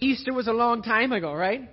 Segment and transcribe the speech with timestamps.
[0.00, 1.68] Easter was a long time ago, right?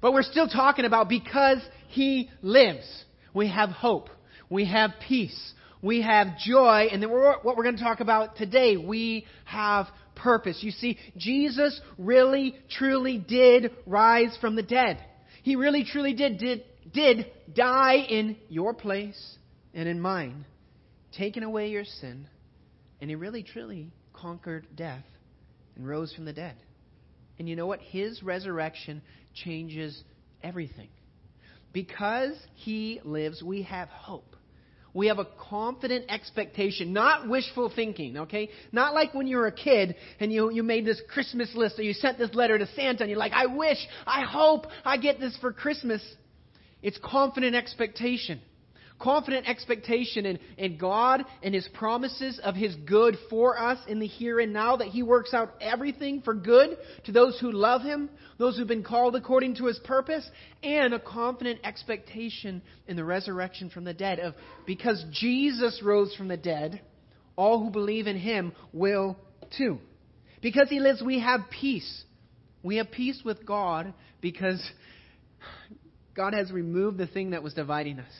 [0.00, 2.86] But we're still talking about because He lives,
[3.32, 4.10] we have hope,
[4.50, 8.76] we have peace, we have joy, and then what we're going to talk about today,
[8.76, 9.86] we have
[10.16, 10.58] purpose.
[10.60, 14.98] You see, Jesus really, truly did rise from the dead.
[15.44, 19.36] He really, truly did, did, did die in your place
[19.72, 20.46] and in mine,
[21.16, 22.26] taking away your sin,
[23.00, 25.04] and He really, truly conquered death
[25.76, 26.56] and rose from the dead.
[27.38, 27.80] And you know what?
[27.80, 29.02] His resurrection
[29.34, 30.02] changes
[30.42, 30.88] everything.
[31.72, 34.36] Because he lives, we have hope.
[34.94, 38.48] We have a confident expectation, not wishful thinking, okay?
[38.72, 41.82] Not like when you were a kid and you, you made this Christmas list or
[41.82, 45.20] you sent this letter to Santa and you're like, I wish, I hope I get
[45.20, 46.02] this for Christmas.
[46.82, 48.40] It's confident expectation
[48.98, 54.06] confident expectation in, in God and His promises of His good for us in the
[54.06, 58.10] here and now, that He works out everything for good to those who love Him,
[58.38, 60.28] those who've been called according to His purpose,
[60.62, 64.34] and a confident expectation in the resurrection from the dead of
[64.66, 66.80] because Jesus rose from the dead,
[67.36, 69.16] all who believe in Him will
[69.56, 69.78] too.
[70.42, 72.04] Because He lives, we have peace.
[72.62, 74.64] We have peace with God because
[76.16, 78.12] God has removed the thing that was dividing us.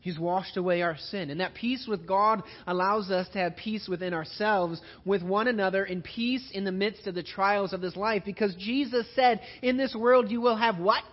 [0.00, 1.30] He's washed away our sin.
[1.30, 5.84] And that peace with God allows us to have peace within ourselves, with one another,
[5.84, 8.22] and peace in the midst of the trials of this life.
[8.24, 11.04] Because Jesus said, In this world you will have what?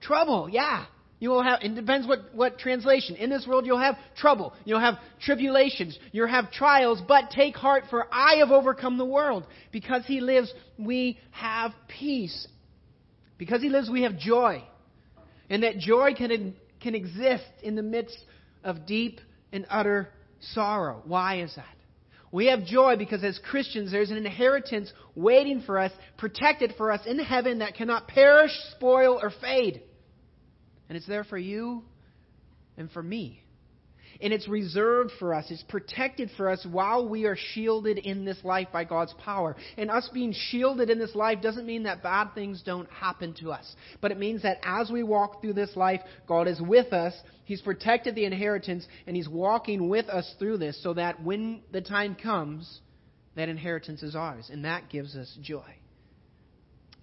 [0.00, 0.86] Trouble, yeah.
[1.20, 3.16] You will have, it depends what, what translation.
[3.16, 4.54] In this world you'll have trouble.
[4.64, 5.98] You'll have tribulations.
[6.12, 9.46] You'll have trials, but take heart, for I have overcome the world.
[9.70, 12.46] Because He lives, we have peace.
[13.36, 14.64] Because He lives, we have joy.
[15.50, 16.30] And that joy can
[16.84, 18.18] can exist in the midst
[18.62, 19.20] of deep
[19.52, 20.10] and utter
[20.52, 21.02] sorrow.
[21.04, 21.66] Why is that?
[22.30, 27.00] We have joy because as Christians, there's an inheritance waiting for us, protected for us
[27.06, 29.82] in heaven that cannot perish, spoil, or fade.
[30.88, 31.82] And it's there for you
[32.76, 33.43] and for me
[34.24, 35.44] and it's reserved for us.
[35.50, 39.54] It's protected for us while we are shielded in this life by God's power.
[39.76, 43.52] And us being shielded in this life doesn't mean that bad things don't happen to
[43.52, 43.76] us.
[44.00, 47.12] But it means that as we walk through this life, God is with us.
[47.44, 51.82] He's protected the inheritance, and He's walking with us through this so that when the
[51.82, 52.80] time comes,
[53.36, 54.48] that inheritance is ours.
[54.50, 55.76] And that gives us joy.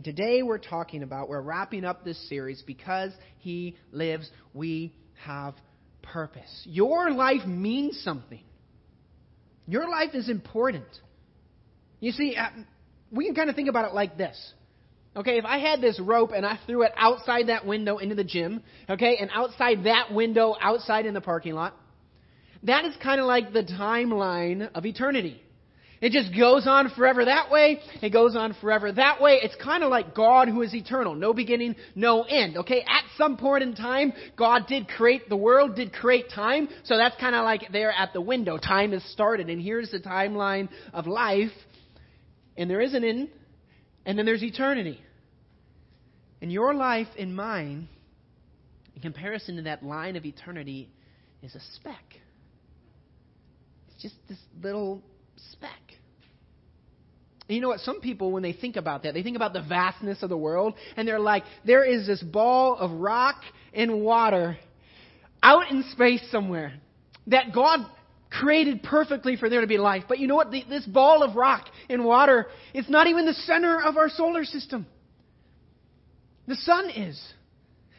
[0.03, 5.53] Today we're talking about, we're wrapping up this series because He lives, we have
[6.01, 6.63] purpose.
[6.65, 8.43] Your life means something.
[9.67, 10.85] Your life is important.
[11.99, 12.49] You see, uh,
[13.11, 14.53] we can kind of think about it like this.
[15.15, 18.23] Okay, if I had this rope and I threw it outside that window into the
[18.23, 21.75] gym, okay, and outside that window outside in the parking lot,
[22.63, 25.41] that is kind of like the timeline of eternity.
[26.01, 27.79] It just goes on forever that way.
[28.01, 29.39] It goes on forever that way.
[29.43, 31.13] It's kind of like God who is eternal.
[31.13, 32.57] No beginning, no end.
[32.57, 32.81] Okay?
[32.81, 36.69] At some point in time, God did create the world, did create time.
[36.85, 38.57] So that's kind of like there at the window.
[38.57, 39.47] Time has started.
[39.47, 41.51] And here's the timeline of life.
[42.57, 43.29] And there is an end.
[44.03, 44.99] And then there's eternity.
[46.41, 47.87] And your life and mine,
[48.95, 50.89] in comparison to that line of eternity,
[51.43, 52.15] is a speck.
[53.91, 55.03] It's just this little
[55.53, 55.80] speck.
[57.47, 57.81] You know what?
[57.81, 60.75] Some people, when they think about that, they think about the vastness of the world,
[60.95, 63.41] and they're like, there is this ball of rock
[63.73, 64.57] and water
[65.43, 66.73] out in space somewhere
[67.27, 67.79] that God
[68.29, 70.03] created perfectly for there to be life.
[70.07, 70.51] But you know what?
[70.51, 74.45] The, this ball of rock and water is not even the center of our solar
[74.45, 74.85] system.
[76.47, 77.21] The sun is.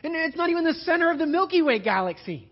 [0.03, 2.49] And it's not even the center of the Milky Way galaxy.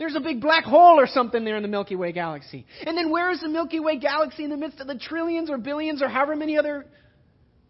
[0.00, 2.64] There's a big black hole or something there in the Milky Way galaxy.
[2.86, 5.58] And then where is the Milky Way galaxy in the midst of the trillions or
[5.58, 6.86] billions or however many other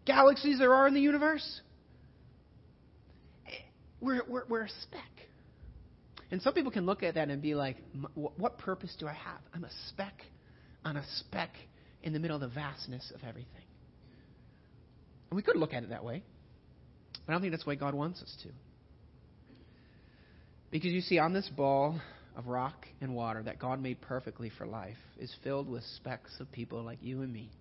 [0.05, 1.59] galaxies there are in the universe?
[3.99, 5.01] We're, we're, we're a speck.
[6.31, 7.75] And some people can look at that and be like,
[8.15, 9.41] what purpose do I have?
[9.53, 10.23] I'm a speck
[10.85, 11.49] on a speck
[12.01, 13.65] in the middle of the vastness of everything.
[15.29, 16.23] And we could look at it that way.
[17.25, 18.49] But I don't think that's the way God wants us to.
[20.71, 21.99] Because you see, on this ball
[22.35, 26.51] of rock and water that God made perfectly for life is filled with specks of
[26.51, 27.51] people like you and me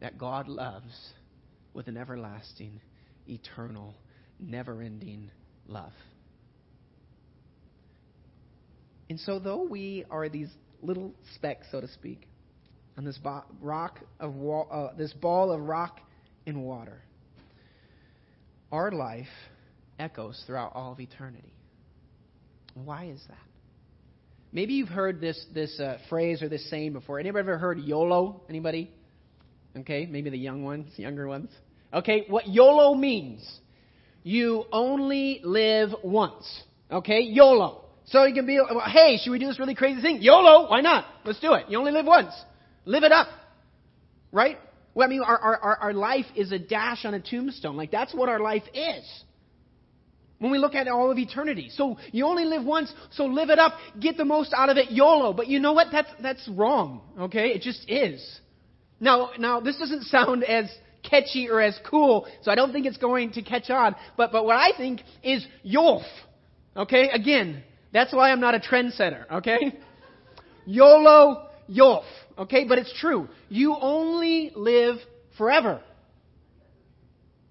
[0.00, 1.12] that God loves
[1.74, 2.80] with an everlasting,
[3.28, 3.94] eternal,
[4.38, 5.30] never ending
[5.66, 5.92] love.
[9.10, 10.50] And so, though we are these
[10.82, 12.28] little specks, so to speak,
[12.96, 16.00] on this bo- rock of wa- uh, this ball of rock
[16.46, 17.02] and water,
[18.70, 19.26] our life
[19.98, 21.52] echoes throughout all of eternity.
[22.74, 23.38] Why is that?
[24.52, 27.20] Maybe you've heard this, this uh, phrase or this saying before.
[27.20, 28.42] Anybody ever heard YOLO?
[28.48, 28.90] Anybody?
[29.76, 31.50] Okay, maybe the young ones, younger ones.
[31.92, 33.46] Okay, what YOLO means.
[34.22, 36.62] You only live once.
[36.90, 37.84] Okay, YOLO.
[38.06, 40.22] So you can be, hey, should we do this really crazy thing?
[40.22, 41.04] YOLO, why not?
[41.24, 41.66] Let's do it.
[41.68, 42.32] You only live once.
[42.86, 43.28] Live it up.
[44.32, 44.56] Right?
[44.94, 47.76] Well, I mean, our, our, our life is a dash on a tombstone.
[47.76, 49.04] Like, that's what our life is.
[50.38, 51.68] When we look at all of eternity.
[51.70, 54.92] So you only live once, so live it up, get the most out of it,
[54.92, 55.32] YOLO.
[55.32, 55.88] But you know what?
[55.90, 57.00] That's, that's wrong.
[57.18, 57.48] Okay?
[57.48, 58.40] It just is.
[59.00, 60.70] Now, now, this doesn't sound as
[61.02, 63.96] catchy or as cool, so I don't think it's going to catch on.
[64.16, 66.04] But, but what I think is YOLF.
[66.76, 67.10] Okay?
[67.10, 69.28] Again, that's why I'm not a trendsetter.
[69.30, 69.76] Okay?
[70.66, 72.04] YOLO, YOLF.
[72.38, 72.64] Okay?
[72.64, 73.28] But it's true.
[73.48, 74.96] You only live
[75.36, 75.80] forever.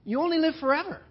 [0.05, 1.01] You only live forever.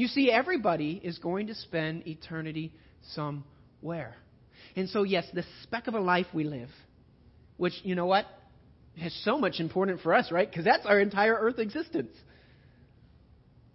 [0.00, 2.72] You see, everybody is going to spend eternity
[3.12, 4.16] somewhere.
[4.74, 6.70] And so, yes, the speck of a life we live,
[7.58, 8.24] which, you know what,
[8.96, 10.48] is so much important for us, right?
[10.48, 12.16] Because that's our entire earth existence.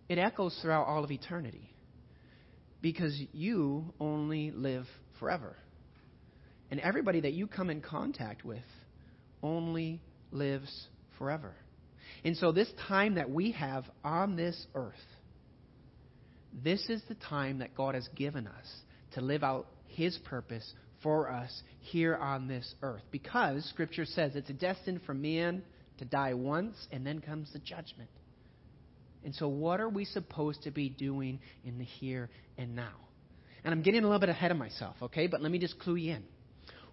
[0.10, 1.72] It echoes throughout all of eternity.
[2.82, 4.88] Because you only live
[5.20, 5.56] forever.
[6.72, 8.66] And everybody that you come in contact with
[9.44, 10.02] only
[10.32, 10.88] lives
[11.20, 11.54] forever.
[12.24, 14.96] And so, this time that we have on this earth,
[16.64, 18.66] this is the time that God has given us
[19.14, 20.74] to live out His purpose
[21.04, 23.04] for us here on this earth.
[23.12, 25.64] Because Scripture says it's destined for man
[26.00, 28.10] to die once, and then comes the judgment.
[29.24, 32.94] And so, what are we supposed to be doing in the here and now?
[33.64, 35.28] And I'm getting a little bit ahead of myself, okay?
[35.28, 36.24] But let me just clue you in.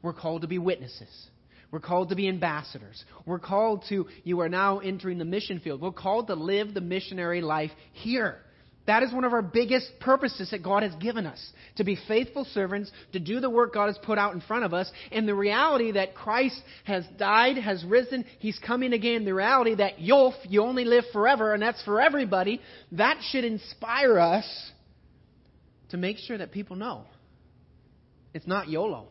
[0.02, 1.28] We're called to be witnesses.
[1.70, 3.02] We're called to be ambassadors.
[3.26, 5.80] We're called to, you are now entering the mission field.
[5.80, 8.38] We're called to live the missionary life here.
[8.86, 11.40] That is one of our biggest purposes that God has given us
[11.76, 14.74] to be faithful servants, to do the work God has put out in front of
[14.74, 19.24] us, and the reality that Christ has died, has risen, He's coming again.
[19.24, 22.60] The reality that Yolf, you only live forever, and that's for everybody,
[22.92, 24.70] that should inspire us
[25.90, 27.04] to make sure that people know
[28.34, 29.08] it's not YOLO.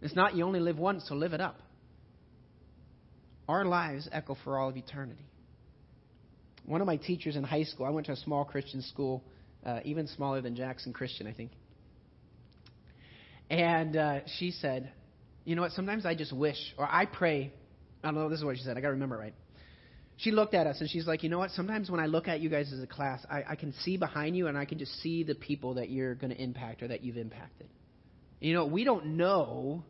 [0.00, 1.58] It's not you only live once, so live it up.
[3.48, 5.24] Our lives echo for all of eternity
[6.66, 9.22] one of my teachers in high school, I went to a small Christian school,
[9.64, 11.50] uh, even smaller than Jackson Christian, I think.
[13.50, 14.92] And uh, she said,
[15.44, 15.72] You know what?
[15.72, 17.52] Sometimes I just wish, or I pray.
[18.02, 18.76] I don't know, this is what she said.
[18.76, 19.34] I got to remember right.
[20.16, 21.50] She looked at us and she's like, You know what?
[21.50, 24.36] Sometimes when I look at you guys as a class, I, I can see behind
[24.36, 27.02] you and I can just see the people that you're going to impact or that
[27.02, 27.68] you've impacted.
[28.40, 29.84] You know, we don't know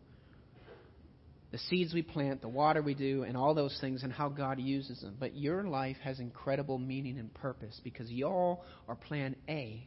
[1.52, 4.58] the seeds we plant, the water we do, and all those things, and how God
[4.58, 5.16] uses them.
[5.20, 9.86] But your life has incredible meaning and purpose because y'all are plan A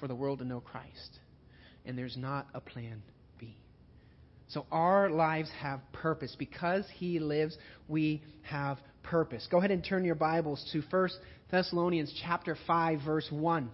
[0.00, 1.20] for the world to know Christ.
[1.86, 3.00] And there's not a plan
[3.38, 3.56] B.
[4.48, 6.34] So our lives have purpose.
[6.36, 7.56] Because He lives,
[7.86, 9.46] we have purpose.
[9.48, 11.08] Go ahead and turn your Bibles to 1
[11.48, 13.70] Thessalonians chapter 5, verse 1.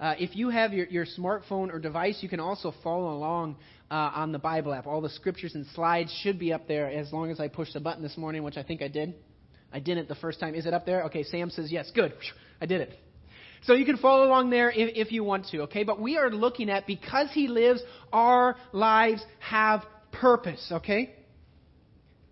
[0.00, 3.56] Uh, if you have your, your smartphone or device, you can also follow along
[3.90, 4.86] uh, on the Bible app.
[4.86, 7.80] All the scriptures and slides should be up there as long as I push the
[7.80, 9.14] button this morning, which I think I did.
[9.72, 10.54] I didn't the first time.
[10.54, 11.04] Is it up there?
[11.04, 11.90] Okay, Sam says yes.
[11.94, 12.14] Good.
[12.60, 12.98] I did it.
[13.62, 15.84] So you can follow along there if, if you want to, okay?
[15.84, 17.82] But we are looking at because He lives,
[18.12, 21.14] our lives have purpose, okay?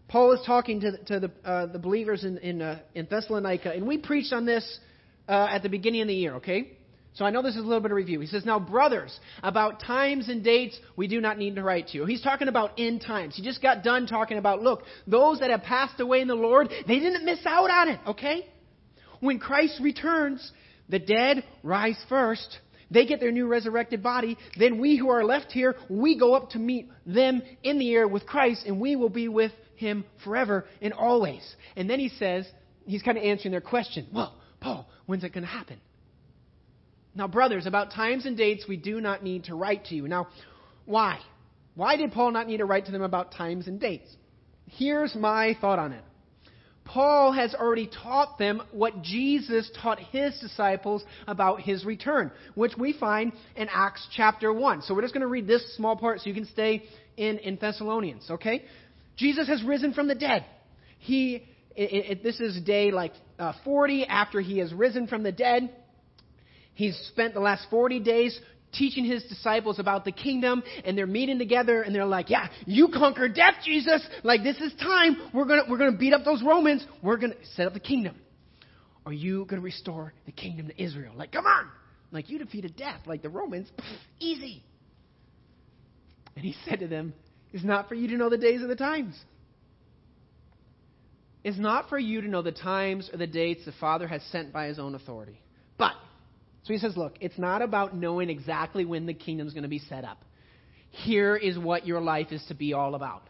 [0.09, 3.87] Paul is talking to, to the, uh, the believers in, in, uh, in Thessalonica, and
[3.87, 4.81] we preached on this
[5.29, 6.79] uh, at the beginning of the year, okay?
[7.15, 8.21] So I know this is a little bit of review.
[8.21, 11.99] He says, Now, brothers, about times and dates, we do not need to write to
[11.99, 12.05] you.
[12.05, 13.35] He's talking about end times.
[13.37, 16.69] He just got done talking about, look, those that have passed away in the Lord,
[16.87, 18.47] they didn't miss out on it, okay?
[19.21, 20.53] When Christ returns,
[20.89, 22.59] the dead rise first.
[22.91, 24.39] They get their new resurrected body.
[24.59, 28.09] Then we who are left here, we go up to meet them in the air
[28.09, 31.43] with Christ, and we will be with him forever and always.
[31.77, 32.47] And then he says,
[32.87, 34.07] he's kind of answering their question.
[34.13, 35.81] Well, Paul, when's it going to happen?
[37.19, 40.07] Now, brothers, about times and dates we do not need to write to you.
[40.07, 40.29] Now,
[40.87, 41.19] why?
[41.75, 44.09] Why did Paul not need to write to them about times and dates?
[44.67, 46.05] Here's my thought on it.
[46.85, 52.93] Paul has already taught them what Jesus taught his disciples about his return, which we
[52.93, 54.83] find in Acts chapter 1.
[54.83, 56.85] So we're just going to read this small part so you can stay
[57.17, 58.65] in, in Thessalonians, okay?
[59.17, 60.47] Jesus has risen from the dead.
[60.99, 61.43] He,
[61.77, 65.69] it, it, this is day like uh, 40 after he has risen from the dead.
[66.79, 68.39] He's spent the last 40 days
[68.73, 72.87] teaching his disciples about the kingdom and they're meeting together and they're like, yeah, you
[72.95, 74.01] conquered death, Jesus.
[74.23, 75.17] Like this is time.
[75.35, 76.87] We're going to, we're going to beat up those Romans.
[77.03, 78.15] We're going to set up the kingdom.
[79.05, 81.15] Are you going to restore the kingdom to Israel?
[81.17, 81.67] Like, come on.
[82.13, 83.01] Like you defeated death.
[83.07, 83.67] Like the Romans,
[84.21, 84.63] easy.
[86.37, 87.13] And he said to them,
[87.53, 89.19] it's not for you to know the days or the times.
[91.43, 94.53] is not for you to know the times or the dates the Father has sent
[94.53, 95.41] by his own authority.
[96.69, 99.79] So he says, look, it's not about knowing exactly when the kingdom's going to be
[99.79, 100.23] set up.
[100.91, 103.23] Here is what your life is to be all about.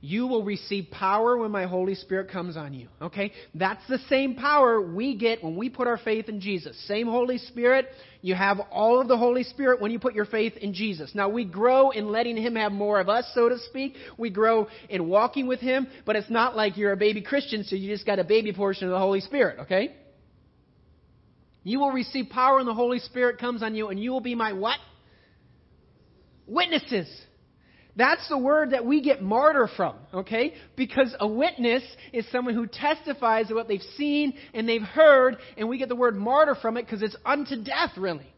[0.00, 2.88] You will receive power when my Holy Spirit comes on you.
[3.02, 3.32] Okay?
[3.54, 6.74] That's the same power we get when we put our faith in Jesus.
[6.86, 7.88] Same Holy Spirit.
[8.22, 11.14] You have all of the Holy Spirit when you put your faith in Jesus.
[11.14, 13.94] Now we grow in letting Him have more of us, so to speak.
[14.16, 17.76] We grow in walking with Him, but it's not like you're a baby Christian, so
[17.76, 19.94] you just got a baby portion of the Holy Spirit, okay?
[21.68, 24.34] You will receive power when the Holy Spirit comes on you, and you will be
[24.34, 24.78] my what?
[26.46, 27.06] Witnesses.
[27.94, 30.54] That's the word that we get martyr from, okay?
[30.76, 31.82] Because a witness
[32.14, 35.96] is someone who testifies of what they've seen and they've heard, and we get the
[35.96, 38.32] word martyr from it because it's unto death, really.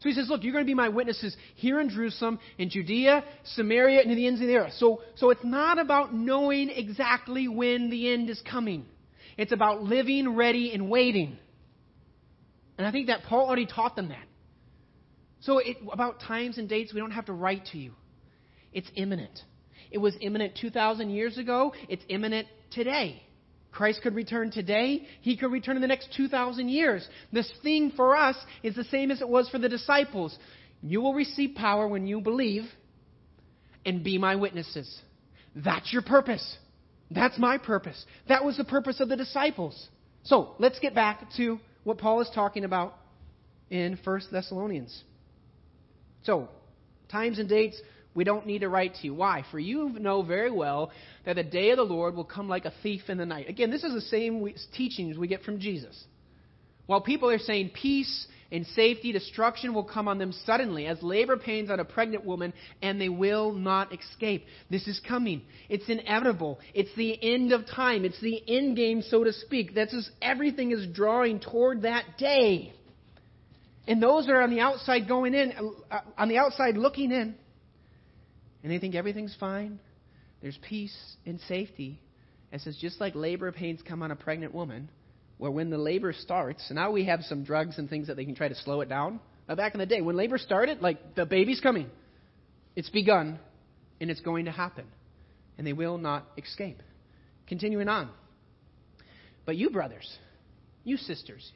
[0.00, 3.22] So he says, Look, you're going to be my witnesses here in Jerusalem, in Judea,
[3.54, 4.72] Samaria, and to the ends of the earth.
[4.78, 8.86] So, so it's not about knowing exactly when the end is coming,
[9.38, 11.38] it's about living ready and waiting.
[12.78, 14.26] And I think that Paul already taught them that.
[15.40, 17.92] So, it, about times and dates, we don't have to write to you.
[18.72, 19.40] It's imminent.
[19.90, 21.74] It was imminent 2,000 years ago.
[21.88, 23.22] It's imminent today.
[23.72, 25.06] Christ could return today.
[25.20, 27.06] He could return in the next 2,000 years.
[27.32, 30.36] This thing for us is the same as it was for the disciples.
[30.82, 32.64] You will receive power when you believe
[33.84, 35.00] and be my witnesses.
[35.56, 36.56] That's your purpose.
[37.10, 38.04] That's my purpose.
[38.28, 39.88] That was the purpose of the disciples.
[40.24, 42.96] So let's get back to what Paul is talking about
[43.70, 45.02] in 1 Thessalonians.
[46.24, 46.48] So,
[47.08, 47.80] times and dates
[48.14, 49.14] we don't need to write to you.
[49.14, 49.44] Why?
[49.50, 50.90] For you know very well
[51.24, 53.48] that the day of the Lord will come like a thief in the night.
[53.48, 54.46] Again, this is the same
[54.76, 56.04] teachings we get from Jesus.
[56.86, 61.38] While people are saying peace and safety, destruction will come on them suddenly as labor
[61.38, 64.44] pains on a pregnant woman, and they will not escape.
[64.70, 65.42] This is coming.
[65.70, 66.60] It's inevitable.
[66.74, 68.04] It's the end of time.
[68.04, 69.74] It's the end game, so to speak.
[69.74, 72.74] That's just everything is drawing toward that day.
[73.88, 75.52] And those are on the outside going in,
[75.90, 77.34] uh, on the outside looking in,
[78.62, 79.80] and they think everything's fine.
[80.42, 81.98] There's peace and safety.
[82.52, 84.90] It says, just like labor pains come on a pregnant woman,
[85.42, 88.36] where when the labor starts, now we have some drugs and things that they can
[88.36, 89.18] try to slow it down.
[89.48, 91.90] But back in the day, when labor started, like the baby's coming.
[92.76, 93.40] It's begun,
[94.00, 94.84] and it's going to happen.
[95.58, 96.80] And they will not escape.
[97.48, 98.08] Continuing on.
[99.44, 100.08] But you, brothers,
[100.84, 101.50] you sisters,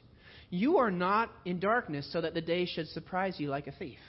[0.49, 3.99] you are not in darkness so that the day should surprise you like a thief.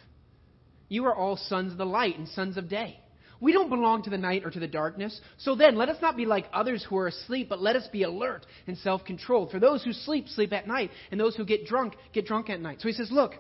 [0.89, 2.99] You are all sons of the light and sons of day.
[3.41, 5.21] We don't belong to the night or to the darkness.
[5.39, 8.03] So then, let us not be like others who are asleep, but let us be
[8.03, 9.51] alert and self controlled.
[9.51, 12.61] For those who sleep, sleep at night, and those who get drunk, get drunk at
[12.61, 12.81] night.
[12.81, 13.35] So he says, Look,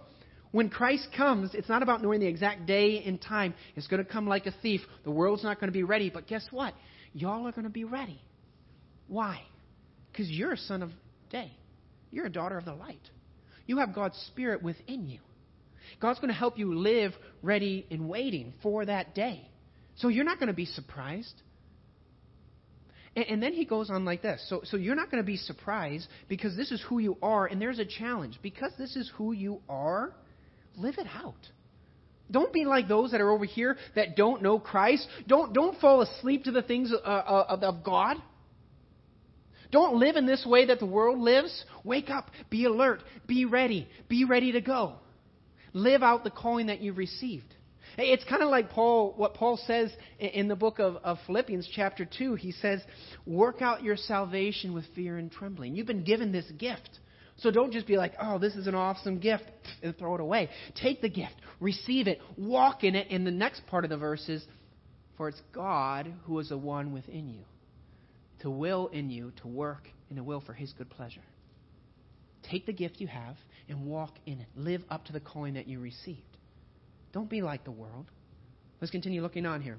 [0.52, 3.54] when Christ comes, it's not about knowing the exact day and time.
[3.74, 4.80] It's going to come like a thief.
[5.04, 6.10] The world's not going to be ready.
[6.10, 6.74] But guess what?
[7.12, 8.20] Y'all are going to be ready.
[9.08, 9.42] Why?
[10.12, 10.90] Because you're a son of
[11.30, 11.52] day,
[12.10, 13.00] you're a daughter of the light.
[13.66, 15.20] You have God's Spirit within you.
[16.00, 17.12] God's going to help you live
[17.42, 19.48] ready and waiting for that day.
[19.98, 21.34] So you're not going to be surprised.
[23.14, 24.44] And, and then he goes on like this.
[24.48, 27.60] So, so you're not going to be surprised because this is who you are, and
[27.60, 28.38] there's a challenge.
[28.42, 30.12] Because this is who you are,
[30.76, 31.34] live it out.
[32.30, 35.06] Don't be like those that are over here that don't know Christ.
[35.26, 38.18] Don't, don't fall asleep to the things uh, uh of, of God.
[39.70, 41.64] Don't live in this way that the world lives.
[41.84, 44.94] Wake up, be alert, be ready, be ready to go.
[45.72, 47.54] Live out the calling that you've received.
[47.98, 49.90] It's kind of like Paul, what Paul says
[50.20, 52.36] in the book of, of, Philippians, chapter 2.
[52.36, 52.80] He says,
[53.26, 55.74] Work out your salvation with fear and trembling.
[55.74, 57.00] You've been given this gift.
[57.38, 59.44] So don't just be like, oh, this is an awesome gift,
[59.82, 60.48] and throw it away.
[60.74, 63.08] Take the gift, receive it, walk in it.
[63.10, 64.44] And the next part of the verse is,
[65.16, 67.42] For it's God who is the one within you,
[68.40, 71.22] to will in you to work in the will for his good pleasure.
[72.50, 73.36] Take the gift you have
[73.68, 74.46] and walk in it.
[74.56, 76.27] Live up to the calling that you received.
[77.12, 78.06] Don't be like the world.
[78.80, 79.78] Let's continue looking on here.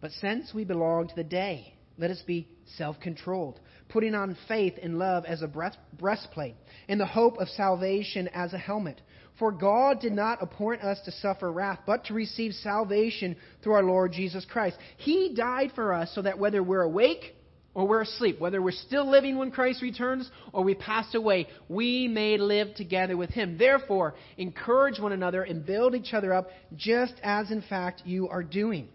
[0.00, 2.46] But since we belong to the day, let us be
[2.76, 3.58] self controlled,
[3.88, 5.50] putting on faith and love as a
[5.98, 6.54] breastplate,
[6.88, 9.00] and the hope of salvation as a helmet.
[9.38, 13.82] For God did not appoint us to suffer wrath, but to receive salvation through our
[13.82, 14.76] Lord Jesus Christ.
[14.96, 17.35] He died for us so that whether we're awake
[17.76, 22.08] or we're asleep, whether we're still living when Christ returns or we pass away, we
[22.08, 23.58] may live together with Him.
[23.58, 28.42] Therefore, encourage one another and build each other up, just as in fact you are
[28.42, 28.88] doing.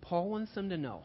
[0.00, 1.02] Paul wants them to know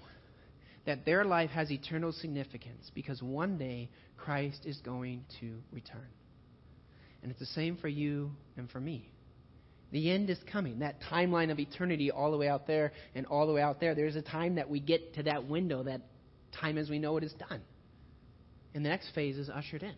[0.86, 6.08] that their life has eternal significance because one day Christ is going to return.
[7.22, 9.11] And it's the same for you and for me.
[9.92, 10.80] The end is coming.
[10.80, 13.94] That timeline of eternity all the way out there and all the way out there.
[13.94, 16.02] There's a time that we get to that window, that
[16.60, 17.62] time as we know it is done.
[18.74, 19.96] And the next phase is ushered in.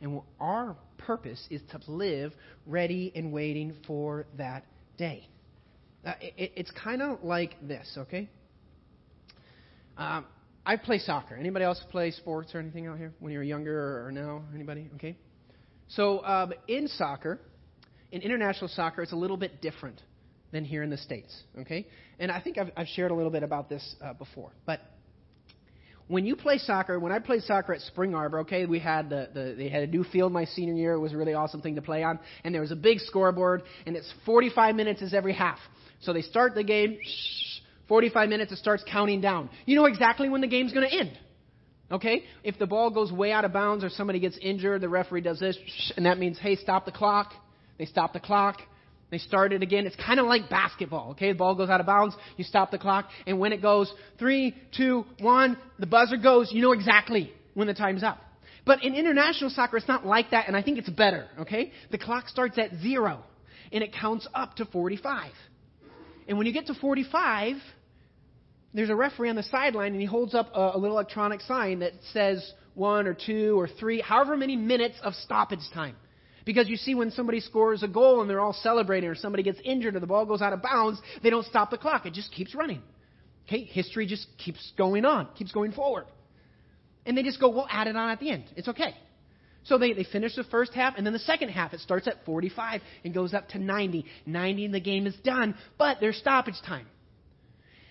[0.00, 2.32] And our purpose is to live
[2.66, 4.64] ready and waiting for that
[4.98, 5.28] day.
[6.04, 8.28] Uh, it, it's kind of like this, okay?
[9.96, 10.26] Um,
[10.66, 11.36] I play soccer.
[11.36, 14.42] Anybody else play sports or anything out here when you were younger or, now?
[14.54, 14.90] Anybody?
[14.96, 15.16] Okay.
[15.88, 17.40] So um, in soccer,
[18.14, 20.00] in international soccer, it's a little bit different
[20.52, 21.36] than here in the states.
[21.60, 21.86] Okay,
[22.20, 24.52] and I think I've, I've shared a little bit about this uh, before.
[24.64, 24.80] But
[26.06, 29.28] when you play soccer, when I played soccer at Spring Arbor, okay, we had the,
[29.34, 30.92] the they had a new field my senior year.
[30.92, 33.64] It was a really awesome thing to play on, and there was a big scoreboard,
[33.84, 35.58] and it's 45 minutes is every half.
[36.02, 36.98] So they start the game.
[37.02, 39.50] Shh, 45 minutes, it starts counting down.
[39.66, 41.18] You know exactly when the game's going to end.
[41.90, 42.24] Okay?
[42.42, 45.38] If the ball goes way out of bounds or somebody gets injured, the referee does
[45.38, 45.58] this,
[45.96, 47.32] and that means, hey, stop the clock.
[47.78, 48.60] They stop the clock.
[49.10, 49.86] They start it again.
[49.86, 51.10] It's kind of like basketball.
[51.12, 51.32] Okay?
[51.32, 52.16] The ball goes out of bounds.
[52.36, 53.08] You stop the clock.
[53.26, 57.74] And when it goes three, two, one, the buzzer goes, you know exactly when the
[57.74, 58.18] time's up.
[58.66, 61.28] But in international soccer, it's not like that, and I think it's better.
[61.40, 61.70] Okay?
[61.90, 63.22] The clock starts at zero,
[63.72, 65.30] and it counts up to 45.
[66.26, 67.56] And when you get to 45,
[68.72, 71.80] there's a referee on the sideline, and he holds up a, a little electronic sign
[71.80, 75.94] that says one or two or three, however many minutes of stoppage time.
[76.44, 79.58] Because you see, when somebody scores a goal and they're all celebrating, or somebody gets
[79.64, 82.04] injured, or the ball goes out of bounds, they don't stop the clock.
[82.06, 82.82] It just keeps running.
[83.46, 86.04] Okay, history just keeps going on, keeps going forward.
[87.06, 88.44] And they just go, we'll add it on at the end.
[88.56, 88.94] It's okay.
[89.64, 92.24] So they, they finish the first half, and then the second half, it starts at
[92.26, 94.04] 45 and goes up to 90.
[94.26, 96.86] 90 and the game is done, but there's stoppage time.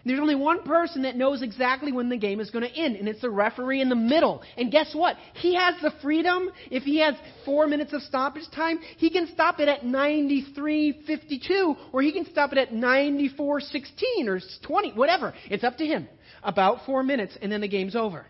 [0.05, 3.07] There's only one person that knows exactly when the game is going to end, and
[3.07, 4.43] it's the referee in the middle.
[4.57, 5.15] And guess what?
[5.35, 6.49] He has the freedom.
[6.69, 12.01] If he has four minutes of stoppage time, he can stop it at 93.52, or
[12.01, 15.33] he can stop it at 94.16 or 20, whatever.
[15.49, 16.09] It's up to him.
[16.43, 18.25] About four minutes, and then the game's over.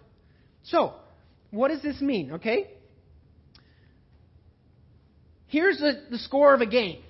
[0.62, 0.94] So,
[1.50, 2.70] what does this mean, okay?
[5.48, 7.02] Here's the, the score of a game.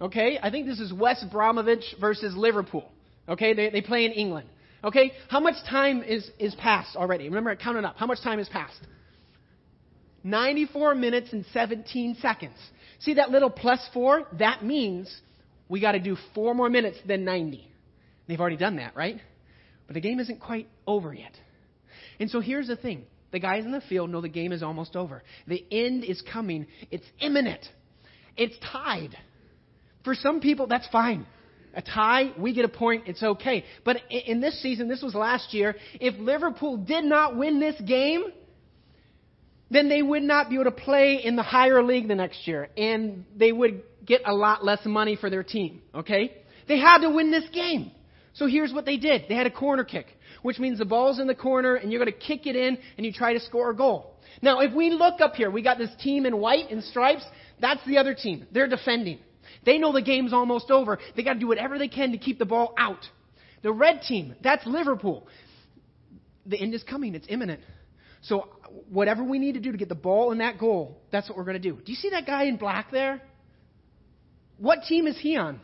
[0.00, 0.38] Okay?
[0.42, 2.90] I think this is West Bromwich versus Liverpool.
[3.30, 3.54] Okay?
[3.54, 4.48] They, they play in England.
[4.84, 5.12] Okay?
[5.28, 7.24] How much time is, is passed already?
[7.24, 7.96] Remember, count it up.
[7.96, 8.80] How much time has passed?
[10.22, 12.56] 94 minutes and 17 seconds.
[13.00, 14.26] See that little plus four?
[14.38, 15.14] That means
[15.68, 17.66] we got to do four more minutes than 90.
[18.28, 19.18] They've already done that, right?
[19.86, 21.32] But the game isn't quite over yet.
[22.18, 24.96] And so here's the thing the guys in the field know the game is almost
[24.96, 25.22] over.
[25.46, 27.66] The end is coming, it's imminent.
[28.36, 29.16] It's tied.
[30.04, 31.26] For some people, that's fine.
[31.74, 33.64] A tie, we get a point, it's okay.
[33.84, 38.24] But in this season, this was last year, if Liverpool did not win this game,
[39.70, 42.68] then they would not be able to play in the higher league the next year.
[42.76, 46.34] And they would get a lot less money for their team, okay?
[46.66, 47.92] They had to win this game.
[48.32, 49.24] So here's what they did.
[49.28, 50.06] They had a corner kick,
[50.42, 53.06] which means the ball's in the corner and you're going to kick it in and
[53.06, 54.16] you try to score a goal.
[54.42, 57.24] Now, if we look up here, we got this team in white and stripes.
[57.60, 58.46] That's the other team.
[58.52, 59.18] They're defending.
[59.64, 60.98] They know the game's almost over.
[61.16, 63.04] They got to do whatever they can to keep the ball out.
[63.62, 65.26] The red team, that's Liverpool.
[66.46, 67.14] The end is coming.
[67.14, 67.60] It's imminent.
[68.22, 68.48] So
[68.88, 71.44] whatever we need to do to get the ball in that goal, that's what we're
[71.44, 71.76] going to do.
[71.76, 73.20] Do you see that guy in black there?
[74.58, 75.60] What team is he on?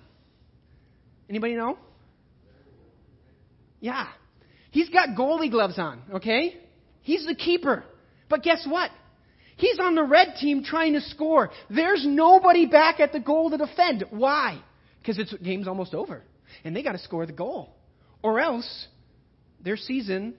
[1.28, 1.78] Anybody know?
[3.80, 4.06] Yeah.
[4.70, 6.56] He's got goalie gloves on, okay?
[7.02, 7.84] He's the keeper.
[8.28, 8.90] But guess what?
[9.56, 11.50] He's on the red team trying to score.
[11.70, 14.04] There's nobody back at the goal to defend.
[14.10, 14.62] Why?
[14.98, 16.22] Because the game's almost over.
[16.64, 17.74] And they got to score the goal.
[18.22, 18.86] Or else,
[19.62, 20.34] their season,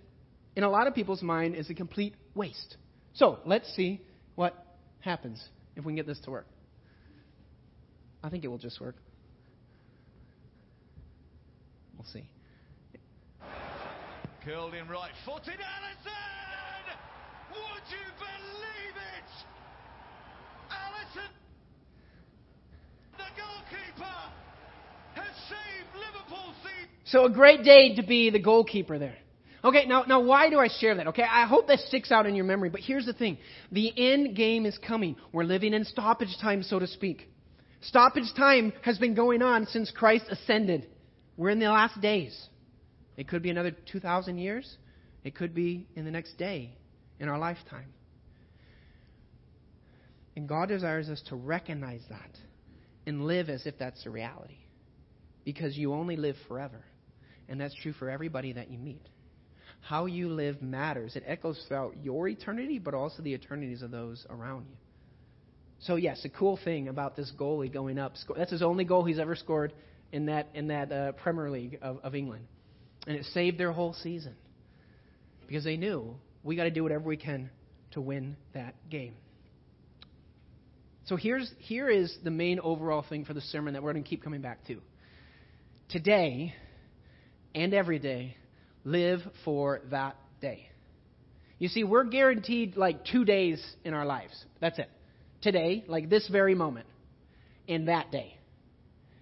[0.56, 2.78] in a lot of people's mind, is a complete waste.
[3.14, 4.02] So, let's see
[4.36, 4.54] what
[5.00, 5.44] happens
[5.76, 6.48] if we can get this to work.
[8.24, 8.96] I think it will just work.
[11.98, 12.26] We'll see.
[14.46, 16.57] Curled in right footed, Alisson!
[17.58, 19.30] Would you believe it?
[20.70, 21.32] Alisson,
[23.18, 24.18] the goalkeeper,
[25.16, 26.90] has saved Liverpool seat.
[27.06, 29.18] So a great day to be the goalkeeper there.
[29.64, 31.08] Okay, now, now why do I share that?
[31.08, 33.38] Okay, I hope that sticks out in your memory, but here's the thing.
[33.72, 35.16] The end game is coming.
[35.32, 37.30] We're living in stoppage time, so to speak.
[37.82, 40.88] Stoppage time has been going on since Christ ascended.
[41.38, 42.38] We're in the last days.
[43.18, 44.78] It could be another 2,000 years.
[45.24, 46.76] It could be in the next day
[47.20, 47.94] in our lifetime.
[50.36, 52.38] And God desires us to recognize that
[53.06, 54.58] and live as if that's the reality.
[55.44, 56.84] Because you only live forever.
[57.50, 59.08] And that's true for everybody that you meet.
[59.82, 61.16] How you live matters.
[61.16, 64.76] It echoes throughout your eternity, but also the eternities of those around you.
[65.80, 68.14] So yes, a cool thing about this goalie going up.
[68.36, 69.74] That's his only goal he's ever scored
[70.12, 72.48] in that in that uh, Premier League of, of England,
[73.06, 74.36] and it saved their whole season
[75.46, 76.16] because they knew
[76.48, 77.50] we got to do whatever we can
[77.92, 79.14] to win that game.
[81.06, 84.10] So here's here is the main overall thing for the sermon that we're going to
[84.10, 84.78] keep coming back to.
[85.90, 86.56] Today
[87.54, 88.38] and every day,
[88.86, 90.70] live for that day.
[91.60, 94.34] You see, we're guaranteed like two days in our lives.
[94.62, 94.90] That's it.
[95.42, 96.88] Today, like this very moment,
[97.68, 98.37] and that day.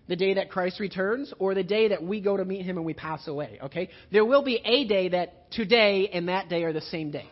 [0.08, 2.86] The day that Christ returns, or the day that we go to meet him and
[2.86, 3.90] we pass away, okay?
[4.12, 7.28] There will be a day that today and that day are the same day.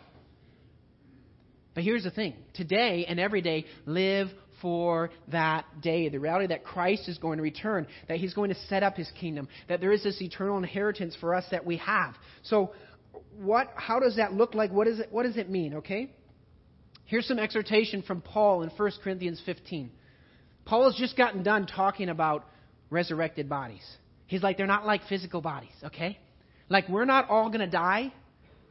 [1.75, 4.29] But here's the thing today and every day, live
[4.61, 6.09] for that day.
[6.09, 9.11] The reality that Christ is going to return, that he's going to set up his
[9.19, 12.15] kingdom, that there is this eternal inheritance for us that we have.
[12.43, 12.73] So,
[13.37, 14.71] what, how does that look like?
[14.71, 16.11] What, is it, what does it mean, okay?
[17.05, 19.91] Here's some exhortation from Paul in 1 Corinthians 15.
[20.65, 22.45] Paul has just gotten done talking about
[22.93, 23.83] resurrected bodies.
[24.27, 26.17] He's like, they're not like physical bodies, okay?
[26.69, 28.13] Like, we're not all going to die,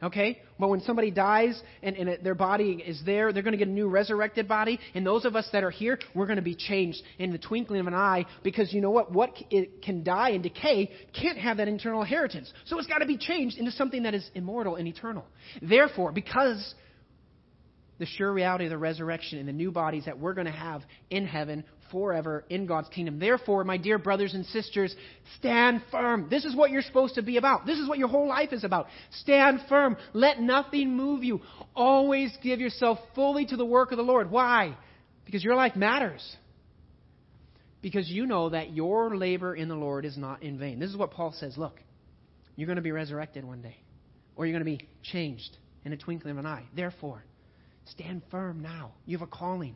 [0.03, 0.41] Okay?
[0.59, 3.71] But when somebody dies and, and their body is there, they're going to get a
[3.71, 4.77] new resurrected body.
[4.93, 7.79] And those of us that are here, we're going to be changed in the twinkling
[7.79, 9.13] of an eye because you know what?
[9.13, 9.33] What
[9.81, 12.51] can die and decay can't have that internal inheritance.
[12.65, 15.23] So it's got to be changed into something that is immortal and eternal.
[15.61, 16.75] Therefore, because
[17.99, 20.81] the sure reality of the resurrection and the new bodies that we're going to have
[21.09, 23.19] in heaven forever in God's kingdom.
[23.19, 24.93] Therefore, my dear brothers and sisters,
[25.37, 26.27] stand firm.
[26.29, 27.65] This is what you're supposed to be about.
[27.65, 28.87] This is what your whole life is about.
[29.21, 29.95] Stand firm.
[30.11, 31.39] Let nothing move you.
[31.73, 34.29] Always give yourself fully to the work of the Lord.
[34.29, 34.75] Why?
[35.23, 36.35] Because your life matters.
[37.81, 40.79] Because you know that your labor in the Lord is not in vain.
[40.79, 41.57] This is what Paul says.
[41.57, 41.79] Look,
[42.55, 43.77] you're going to be resurrected one day,
[44.35, 46.63] or you're going to be changed in a twinkling of an eye.
[46.75, 47.23] Therefore,
[47.85, 48.93] stand firm now.
[49.05, 49.75] You have a calling.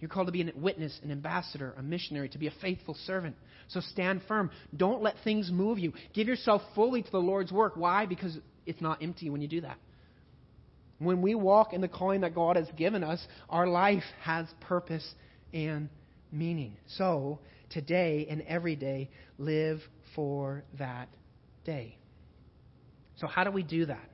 [0.00, 3.36] You're called to be a witness, an ambassador, a missionary, to be a faithful servant.
[3.68, 4.50] So stand firm.
[4.74, 5.92] Don't let things move you.
[6.14, 7.74] Give yourself fully to the Lord's work.
[7.76, 8.06] Why?
[8.06, 9.76] Because it's not empty when you do that.
[10.98, 15.06] When we walk in the calling that God has given us, our life has purpose
[15.52, 15.88] and
[16.32, 16.76] meaning.
[16.96, 17.38] So,
[17.70, 19.80] today and every day, live
[20.14, 21.08] for that
[21.64, 21.96] day.
[23.16, 24.10] So, how do we do that?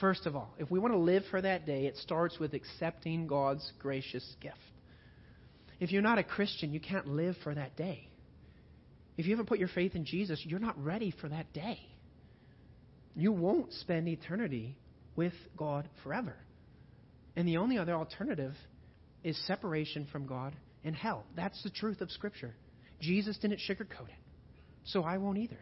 [0.00, 3.26] First of all, if we want to live for that day, it starts with accepting
[3.26, 4.56] God's gracious gift.
[5.80, 8.08] If you're not a Christian, you can't live for that day.
[9.16, 11.78] If you haven't put your faith in Jesus, you're not ready for that day.
[13.14, 14.76] You won't spend eternity
[15.16, 16.34] with God forever.
[17.34, 18.52] And the only other alternative
[19.24, 20.54] is separation from God
[20.84, 21.24] and hell.
[21.34, 22.54] That's the truth of Scripture.
[23.00, 24.22] Jesus didn't sugarcoat it.
[24.84, 25.58] So I won't either.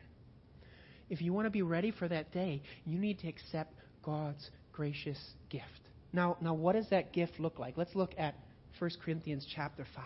[1.08, 3.72] If you want to be ready for that day, you need to accept
[4.04, 5.18] God's gracious
[5.50, 5.64] gift.
[6.12, 7.76] Now, now what does that gift look like?
[7.76, 8.34] Let's look at
[8.78, 10.04] 1 Corinthians chapter 5.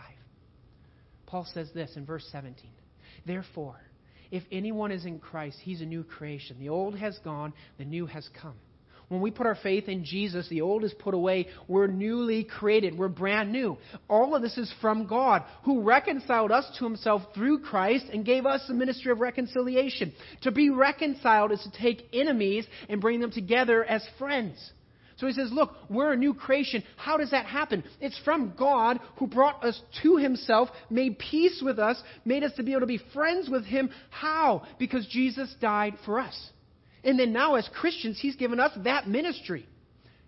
[1.25, 2.69] Paul says this in verse 17.
[3.25, 3.79] Therefore,
[4.31, 6.57] if anyone is in Christ, he's a new creation.
[6.59, 8.55] The old has gone, the new has come.
[9.09, 11.47] When we put our faith in Jesus, the old is put away.
[11.67, 12.95] We're newly created.
[12.95, 13.77] We're brand new.
[14.07, 18.45] All of this is from God, who reconciled us to himself through Christ and gave
[18.45, 20.13] us the ministry of reconciliation.
[20.43, 24.73] To be reconciled is to take enemies and bring them together as friends.
[25.17, 26.83] So he says, Look, we're a new creation.
[26.95, 27.83] How does that happen?
[27.99, 32.63] It's from God who brought us to himself, made peace with us, made us to
[32.63, 33.89] be able to be friends with him.
[34.11, 34.67] How?
[34.77, 36.51] Because Jesus died for us.
[37.03, 39.67] And then now, as Christians, He's given us that ministry.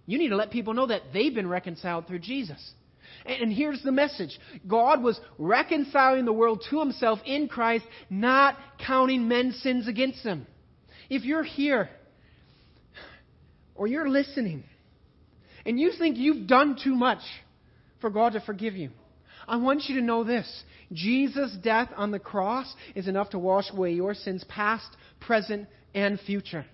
[0.05, 2.73] You need to let people know that they've been reconciled through Jesus.
[3.25, 9.27] And here's the message God was reconciling the world to Himself in Christ, not counting
[9.27, 10.47] men's sins against them.
[11.09, 11.89] If you're here,
[13.75, 14.63] or you're listening,
[15.65, 17.21] and you think you've done too much
[17.99, 18.91] for God to forgive you,
[19.47, 23.69] I want you to know this Jesus' death on the cross is enough to wash
[23.71, 24.87] away your sins, past,
[25.19, 26.65] present, and future.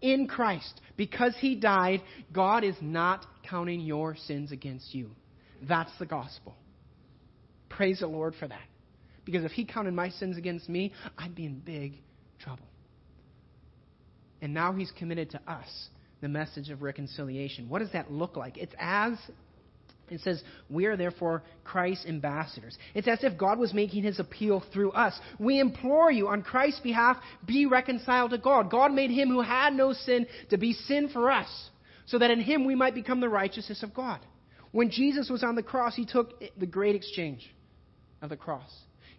[0.00, 5.10] In Christ, because He died, God is not counting your sins against you.
[5.62, 6.54] That's the gospel.
[7.68, 8.62] Praise the Lord for that.
[9.24, 12.00] Because if He counted my sins against me, I'd be in big
[12.38, 12.66] trouble.
[14.40, 15.88] And now He's committed to us
[16.22, 17.68] the message of reconciliation.
[17.68, 18.56] What does that look like?
[18.56, 19.12] It's as
[20.10, 22.76] it says, We are therefore Christ's ambassadors.
[22.94, 25.18] It's as if God was making his appeal through us.
[25.38, 28.70] We implore you, on Christ's behalf, be reconciled to God.
[28.70, 31.48] God made him who had no sin to be sin for us,
[32.06, 34.20] so that in him we might become the righteousness of God.
[34.72, 37.48] When Jesus was on the cross, he took the great exchange
[38.20, 38.70] of the cross.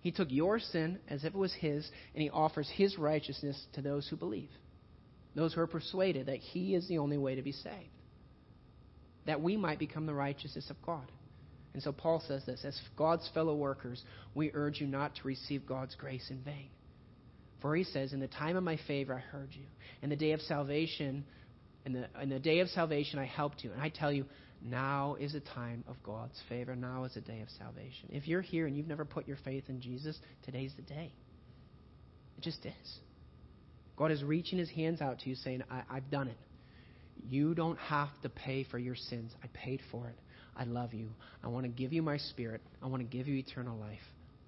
[0.02, 3.82] He took your sin as if it was his, and he offers his righteousness to
[3.82, 4.50] those who believe,
[5.36, 8.01] those who are persuaded that he is the only way to be saved
[9.26, 11.12] that we might become the righteousness of God.
[11.74, 14.04] And so Paul says this As God's fellow workers,
[14.36, 16.70] we urge you not to receive God's grace in vain.
[17.62, 19.66] For he says, In the time of my favor I heard you.
[20.02, 21.24] In the day of salvation,
[21.86, 23.72] in the, in the day of salvation I helped you.
[23.72, 24.26] And I tell you,
[24.64, 26.76] now is a time of God's favor.
[26.76, 28.10] Now is a day of salvation.
[28.10, 31.14] If you're here and you've never put your faith in Jesus, today's the day.
[32.38, 33.00] It just is.
[33.98, 36.38] God is reaching his hands out to you saying, I've done it.
[37.30, 39.32] You don't have to pay for your sins.
[39.44, 40.18] I paid for it.
[40.56, 41.10] I love you.
[41.44, 42.62] I want to give you my spirit.
[42.82, 44.00] I want to give you eternal life.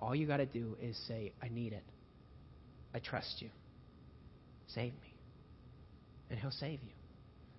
[0.02, 1.84] All you got to do is say, I need it.
[2.94, 3.50] I trust you.
[4.68, 5.14] Save me.
[6.30, 6.92] And he'll save you.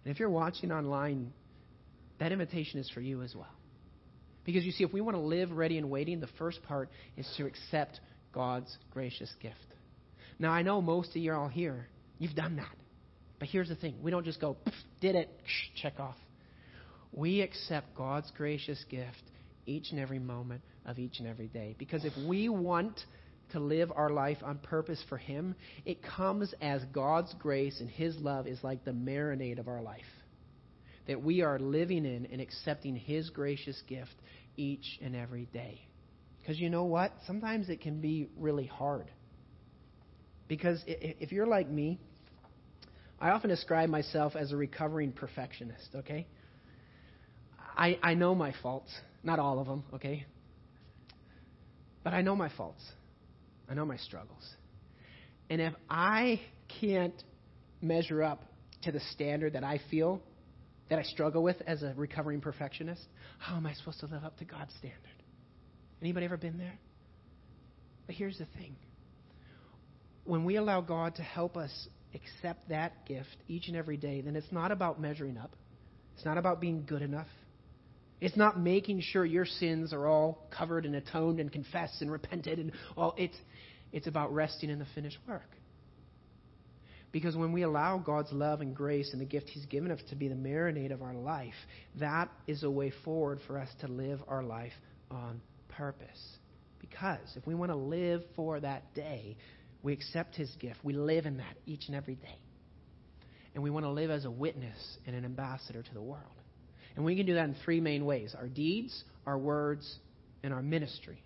[0.04, 1.32] And if you're watching online,
[2.18, 3.46] that invitation is for you as well.
[4.44, 7.26] Because you see, if we want to live ready and waiting, the first part is
[7.38, 8.00] to accept
[8.32, 9.56] God's gracious gift.
[10.38, 11.86] Now, I know most of you are all here.
[12.18, 12.76] You've done that.
[13.44, 14.56] But here's the thing we don't just go,
[15.02, 15.28] did it,
[15.76, 16.16] check off.
[17.12, 19.22] We accept God's gracious gift
[19.66, 21.76] each and every moment of each and every day.
[21.78, 22.98] Because if we want
[23.52, 25.54] to live our life on purpose for Him,
[25.84, 30.00] it comes as God's grace and His love is like the marinade of our life.
[31.06, 34.14] That we are living in and accepting His gracious gift
[34.56, 35.86] each and every day.
[36.40, 37.12] Because you know what?
[37.26, 39.10] Sometimes it can be really hard.
[40.48, 42.00] Because if you're like me,
[43.20, 46.26] I often describe myself as a recovering perfectionist, okay?
[47.76, 48.92] I, I know my faults.
[49.22, 50.26] Not all of them, okay?
[52.02, 52.82] But I know my faults.
[53.68, 54.46] I know my struggles.
[55.48, 56.40] And if I
[56.80, 57.14] can't
[57.80, 58.42] measure up
[58.82, 60.20] to the standard that I feel
[60.90, 63.02] that I struggle with as a recovering perfectionist,
[63.38, 65.00] how am I supposed to live up to God's standard?
[66.02, 66.78] Anybody ever been there?
[68.06, 68.76] But here's the thing.
[70.24, 74.36] When we allow God to help us accept that gift each and every day, then
[74.36, 75.54] it's not about measuring up.
[76.14, 77.26] It's not about being good enough.
[78.20, 82.58] It's not making sure your sins are all covered and atoned and confessed and repented
[82.58, 83.14] and all.
[83.18, 83.36] It's,
[83.92, 85.50] it's about resting in the finished work.
[87.12, 90.16] Because when we allow God's love and grace and the gift He's given us to
[90.16, 91.54] be the marinade of our life,
[92.00, 94.72] that is a way forward for us to live our life
[95.10, 96.38] on purpose.
[96.80, 99.36] Because if we want to live for that day,
[99.84, 100.80] we accept His gift.
[100.82, 102.38] We live in that each and every day.
[103.54, 106.24] And we want to live as a witness and an ambassador to the world.
[106.96, 109.98] And we can do that in three main ways our deeds, our words,
[110.42, 111.22] and our ministry.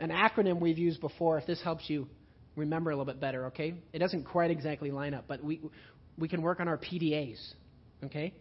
[0.00, 2.08] An acronym we've used before, if this helps you
[2.56, 3.74] remember a little bit better, okay?
[3.92, 5.60] It doesn't quite exactly line up, but we,
[6.18, 7.38] we can work on our PDAs,
[8.04, 8.32] okay?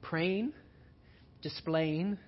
[0.00, 0.52] Praying,
[1.42, 2.18] displaying,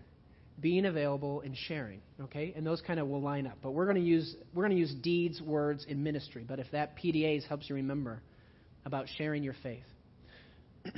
[0.61, 2.53] being available, and sharing, okay?
[2.57, 3.59] And those kind of will line up.
[3.63, 6.45] But we're going to use we're going to use deeds, words, and ministry.
[6.47, 8.21] But if that PDAs helps you remember
[8.85, 9.85] about sharing your faith.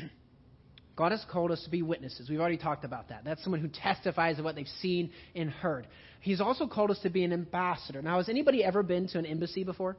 [0.96, 2.28] God has called us to be witnesses.
[2.28, 3.22] We've already talked about that.
[3.24, 5.86] That's someone who testifies of what they've seen and heard.
[6.20, 8.02] He's also called us to be an ambassador.
[8.02, 9.96] Now, has anybody ever been to an embassy before?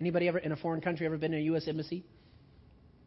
[0.00, 1.68] Anybody ever in a foreign country ever been to a U.S.
[1.68, 2.04] embassy?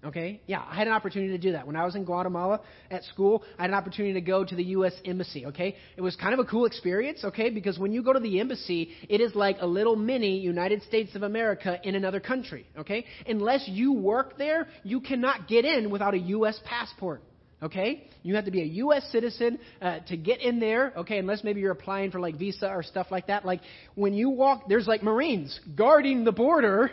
[0.03, 0.41] Okay?
[0.47, 1.67] Yeah, I had an opportunity to do that.
[1.67, 4.63] When I was in Guatemala at school, I had an opportunity to go to the
[4.63, 4.93] U.S.
[5.05, 5.75] Embassy, okay?
[5.95, 7.51] It was kind of a cool experience, okay?
[7.51, 11.15] Because when you go to the embassy, it is like a little mini United States
[11.15, 13.05] of America in another country, okay?
[13.27, 16.59] Unless you work there, you cannot get in without a U.S.
[16.65, 17.21] passport.
[17.63, 18.07] Okay?
[18.23, 19.07] You have to be a U.S.
[19.11, 22.81] citizen uh, to get in there, okay, unless maybe you're applying for like visa or
[22.81, 23.45] stuff like that.
[23.45, 23.61] Like
[23.93, 26.89] when you walk, there's like Marines guarding the border,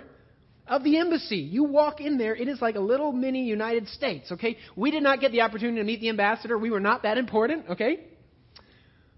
[0.68, 1.36] of the embassy.
[1.36, 4.56] You walk in there, it is like a little mini United States, okay?
[4.76, 6.56] We did not get the opportunity to meet the ambassador.
[6.58, 8.00] We were not that important, okay?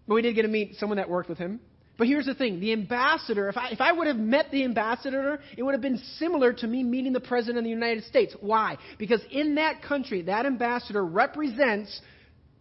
[0.07, 1.61] But we did get to meet someone that worked with him.
[2.01, 5.39] But here's the thing the ambassador, if I, if I would have met the ambassador,
[5.55, 8.35] it would have been similar to me meeting the president of the United States.
[8.41, 8.79] Why?
[8.99, 12.01] Because in that country, that ambassador represents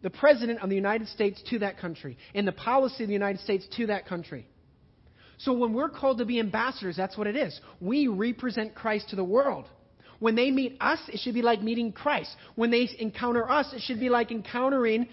[0.01, 3.39] the president of the United States to that country and the policy of the United
[3.41, 4.45] States to that country.
[5.39, 7.59] So when we're called to be ambassadors, that's what it is.
[7.79, 9.67] We represent Christ to the world.
[10.19, 12.35] When they meet us, it should be like meeting Christ.
[12.55, 15.07] When they encounter us, it should be like encountering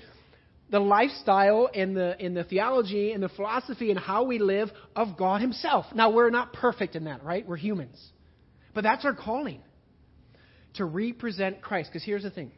[0.69, 5.17] the lifestyle and the, and the theology and the philosophy and how we live of
[5.17, 5.87] God Himself.
[5.95, 7.47] Now, we're not perfect in that, right?
[7.47, 8.05] We're humans.
[8.75, 9.63] But that's our calling
[10.75, 11.91] to represent Christ.
[11.93, 12.51] Because here's the thing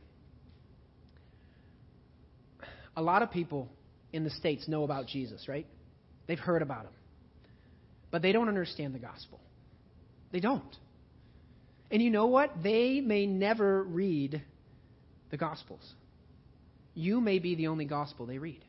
[2.97, 3.69] a lot of people
[4.11, 5.67] in the States know about Jesus, right?
[6.27, 6.93] They've heard about Him
[8.11, 9.41] but they don't understand the gospel.
[10.33, 10.77] They don't.
[11.91, 12.63] And you know what?
[12.63, 14.43] They may never read
[15.31, 15.87] the gospels.
[16.95, 18.65] You may be the only gospel they read.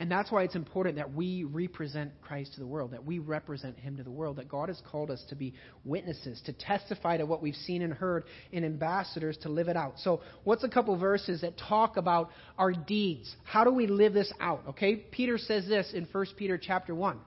[0.00, 3.76] And that's why it's important that we represent Christ to the world, that we represent
[3.78, 7.26] Him to the world, that God has called us to be witnesses, to testify to
[7.26, 9.94] what we've seen and heard, and ambassadors to live it out.
[9.98, 13.34] So, what's a couple verses that talk about our deeds?
[13.42, 14.62] How do we live this out?
[14.68, 17.18] Okay, Peter says this in 1 Peter chapter 1.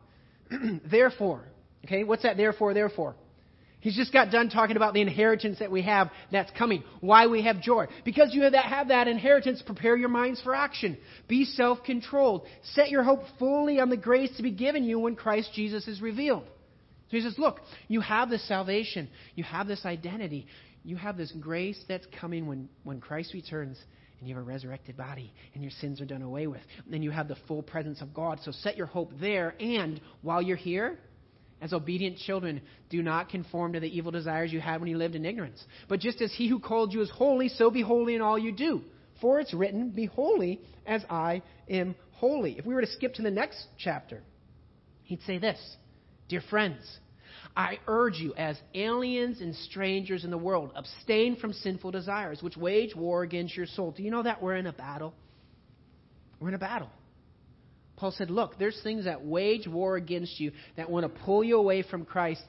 [0.91, 1.43] therefore,
[1.85, 3.15] okay, what's that therefore, therefore?
[3.81, 6.83] He's just got done talking about the inheritance that we have that's coming.
[6.99, 7.87] Why we have joy.
[8.05, 10.99] Because you have that, have that inheritance, prepare your minds for action.
[11.27, 12.45] Be self controlled.
[12.73, 15.99] Set your hope fully on the grace to be given you when Christ Jesus is
[15.99, 16.43] revealed.
[17.09, 20.45] So he says, Look, you have this salvation, you have this identity,
[20.83, 23.79] you have this grace that's coming when, when Christ returns.
[24.21, 26.61] And you have a resurrected body, and your sins are done away with.
[26.85, 28.39] And then you have the full presence of God.
[28.43, 29.55] So set your hope there.
[29.59, 30.99] And while you're here,
[31.59, 35.15] as obedient children, do not conform to the evil desires you had when you lived
[35.15, 35.65] in ignorance.
[35.89, 38.51] But just as he who called you is holy, so be holy in all you
[38.51, 38.83] do.
[39.21, 42.59] For it's written, Be holy as I am holy.
[42.59, 44.21] If we were to skip to the next chapter,
[45.03, 45.59] he'd say this
[46.29, 46.83] Dear friends,
[47.55, 52.55] I urge you, as aliens and strangers in the world, abstain from sinful desires, which
[52.55, 53.91] wage war against your soul.
[53.91, 55.13] Do you know that we're in a battle?
[56.39, 56.89] We're in a battle.
[57.97, 61.57] Paul said, Look, there's things that wage war against you that want to pull you
[61.57, 62.41] away from Christ.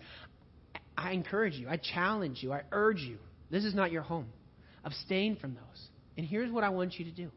[0.96, 3.18] I encourage you, I challenge you, I urge you.
[3.50, 4.26] This is not your home.
[4.84, 5.88] Abstain from those.
[6.16, 7.30] And here's what I want you to do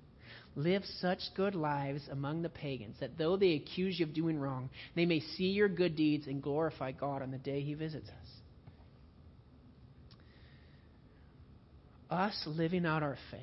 [0.55, 4.69] live such good lives among the pagans that though they accuse you of doing wrong,
[4.95, 8.27] they may see your good deeds and glorify God on the day He visits us.
[12.09, 13.41] Us living out our faith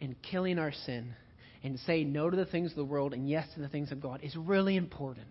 [0.00, 1.14] and killing our sin
[1.62, 4.00] and saying no to the things of the world and yes to the things of
[4.00, 5.26] God is really important.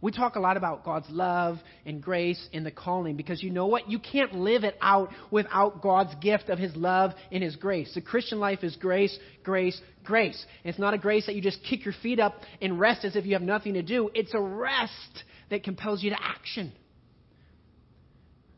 [0.00, 3.66] We talk a lot about God's love and grace and the calling because you know
[3.66, 3.90] what?
[3.90, 7.92] You can't live it out without God's gift of His love and His grace.
[7.94, 10.44] The Christian life is grace, grace, grace.
[10.64, 13.26] it's not a grace that you just kick your feet up and rest as if
[13.26, 14.08] you have nothing to do.
[14.14, 16.72] It's a rest that compels you to action.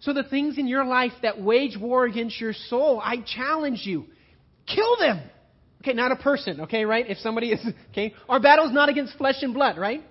[0.01, 4.07] So the things in your life that wage war against your soul, I challenge you.
[4.67, 5.23] Kill them.
[5.83, 7.09] Okay, not a person, okay, right?
[7.09, 10.03] If somebody is, okay, our battle is not against flesh and blood, right?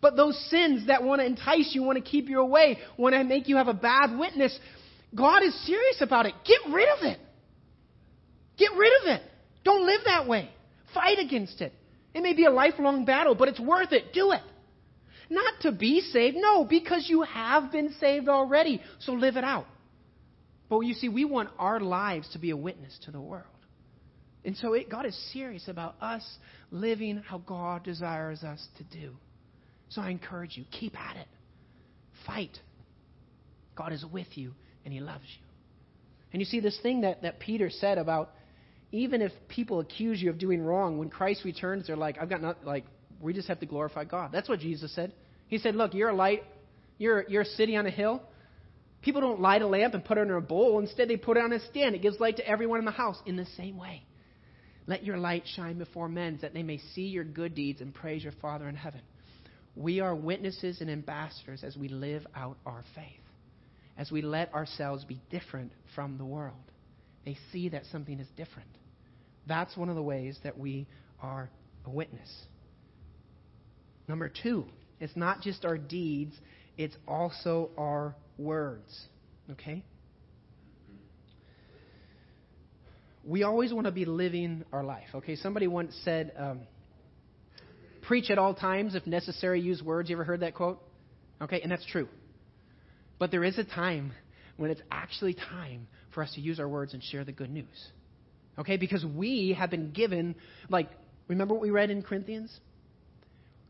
[0.00, 3.24] But those sins that want to entice you, want to keep you away, want to
[3.24, 4.58] make you have a bad witness,
[5.14, 6.34] God is serious about it.
[6.44, 7.18] Get rid of it.
[8.58, 9.22] Get rid of it.
[9.64, 10.50] Don't live that way.
[10.94, 11.72] Fight against it.
[12.14, 14.12] It may be a lifelong battle, but it's worth it.
[14.12, 14.42] Do it.
[15.28, 18.80] Not to be saved, no, because you have been saved already.
[19.00, 19.66] So live it out.
[20.68, 23.44] But you see, we want our lives to be a witness to the world.
[24.44, 26.24] And so it, God is serious about us
[26.70, 29.12] living how God desires us to do.
[29.88, 31.28] So I encourage you, keep at it.
[32.26, 32.58] Fight.
[33.76, 34.52] God is with you
[34.84, 35.44] and He loves you.
[36.32, 38.30] And you see, this thing that, that Peter said about
[38.92, 42.40] even if people accuse you of doing wrong, when Christ returns, they're like, I've got
[42.40, 42.84] not, like,
[43.20, 44.30] we just have to glorify God.
[44.32, 45.12] That's what Jesus said.
[45.48, 46.44] He said, Look, you're a light,
[46.98, 48.22] you're, you're a city on a hill.
[49.02, 50.80] People don't light a lamp and put it in a bowl.
[50.80, 51.94] Instead, they put it on a stand.
[51.94, 54.02] It gives light to everyone in the house in the same way.
[54.86, 58.22] Let your light shine before men that they may see your good deeds and praise
[58.22, 59.00] your Father in heaven.
[59.76, 63.04] We are witnesses and ambassadors as we live out our faith,
[63.96, 66.54] as we let ourselves be different from the world.
[67.24, 68.70] They see that something is different.
[69.46, 70.86] That's one of the ways that we
[71.20, 71.50] are
[71.84, 72.30] a witness.
[74.08, 74.64] Number two,
[74.98, 76.34] it's not just our deeds,
[76.78, 79.06] it's also our words.
[79.52, 79.84] Okay?
[83.26, 85.08] we always want to be living our life.
[85.14, 86.60] Okay, somebody once said, um,
[88.06, 90.80] "Preach at all times, if necessary, use words." You ever heard that quote?
[91.40, 92.08] Okay, and that's true.
[93.18, 94.12] But there is a time
[94.56, 97.92] when it's actually time for us to use our words and share the good news.
[98.58, 100.34] Okay, because we have been given,
[100.70, 100.88] like,
[101.28, 102.58] remember what we read in Corinthians?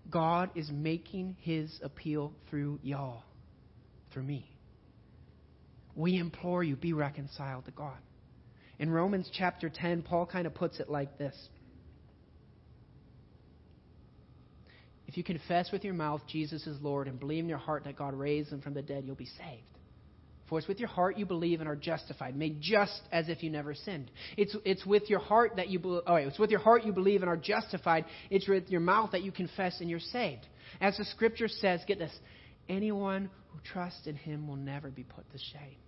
[0.09, 3.25] God is making his appeal through y'all,
[4.13, 4.49] through me.
[5.97, 7.97] We implore you, be reconciled to God.
[8.79, 11.35] In Romans chapter 10, Paul kind of puts it like this
[15.17, 17.97] If you confess with your mouth Jesus is Lord and believe in your heart that
[17.97, 19.63] God raised him from the dead, you'll be saved.
[20.47, 23.49] For it's with your heart you believe and are justified, made just as if you
[23.49, 24.11] never sinned.
[24.37, 26.93] It's, it's with your heart that you be, oh, wait, it's with your heart you
[26.93, 28.05] believe and are justified.
[28.29, 30.47] It's with your mouth that you confess and you're saved.
[30.83, 32.13] As the scripture says, get this,
[32.69, 35.79] anyone who trusts in him will never be put to shame.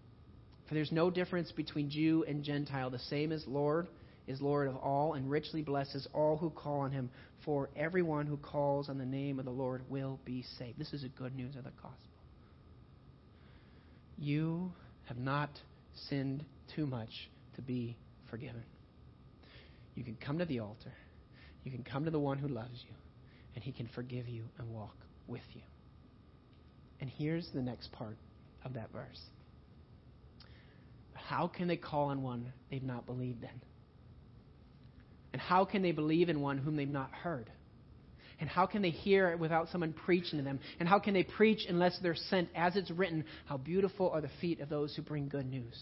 [0.69, 2.89] For there's no difference between Jew and Gentile.
[2.89, 3.89] The same as Lord
[4.29, 7.11] is Lord of all and richly blesses all who call on him.
[7.45, 10.79] For everyone who calls on the name of the Lord will be saved.
[10.79, 11.97] This is the good news of the gospel.
[14.19, 14.73] You
[15.07, 15.51] have not
[16.09, 16.45] sinned
[16.77, 17.97] too much to be
[18.31, 18.63] forgiven.
[19.95, 20.93] You can come to the altar.
[21.65, 22.95] You can come to the one who loves you.
[23.55, 25.63] and He can forgive you and walk with you.
[27.01, 28.17] And here's the next part
[28.65, 29.21] of that verse.
[31.15, 33.68] How can they call on one they've not believed in?
[35.39, 37.49] And how can they believe in one whom they've not heard?
[38.41, 40.59] And how can they hear it without someone preaching to them?
[40.81, 42.49] And how can they preach unless they're sent?
[42.57, 45.81] As it's written, how beautiful are the feet of those who bring good news.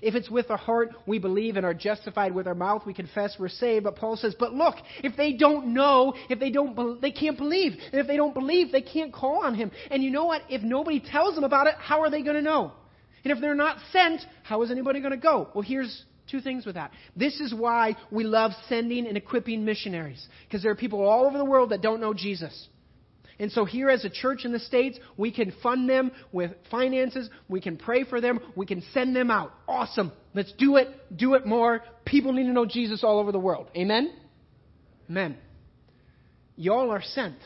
[0.00, 2.34] If it's with our heart, we believe and are justified.
[2.34, 3.84] With our mouth, we confess we're saved.
[3.84, 7.72] But Paul says, but look, if they don't know, if they don't, they can't believe.
[7.92, 9.72] And if they don't believe, they can't call on him.
[9.90, 10.40] And you know what?
[10.48, 12.72] If nobody tells them about it, how are they going to know?
[13.24, 15.50] And if they're not sent, how is anybody going to go?
[15.54, 16.92] Well, here's two things with that.
[17.16, 20.26] This is why we love sending and equipping missionaries.
[20.46, 22.68] Because there are people all over the world that don't know Jesus.
[23.38, 27.30] And so here as a church in the States, we can fund them with finances.
[27.48, 28.38] We can pray for them.
[28.54, 29.52] We can send them out.
[29.66, 30.12] Awesome.
[30.34, 30.88] Let's do it.
[31.16, 31.82] Do it more.
[32.04, 33.68] People need to know Jesus all over the world.
[33.74, 34.12] Amen?
[35.08, 35.38] Amen.
[36.56, 37.36] Y'all are sent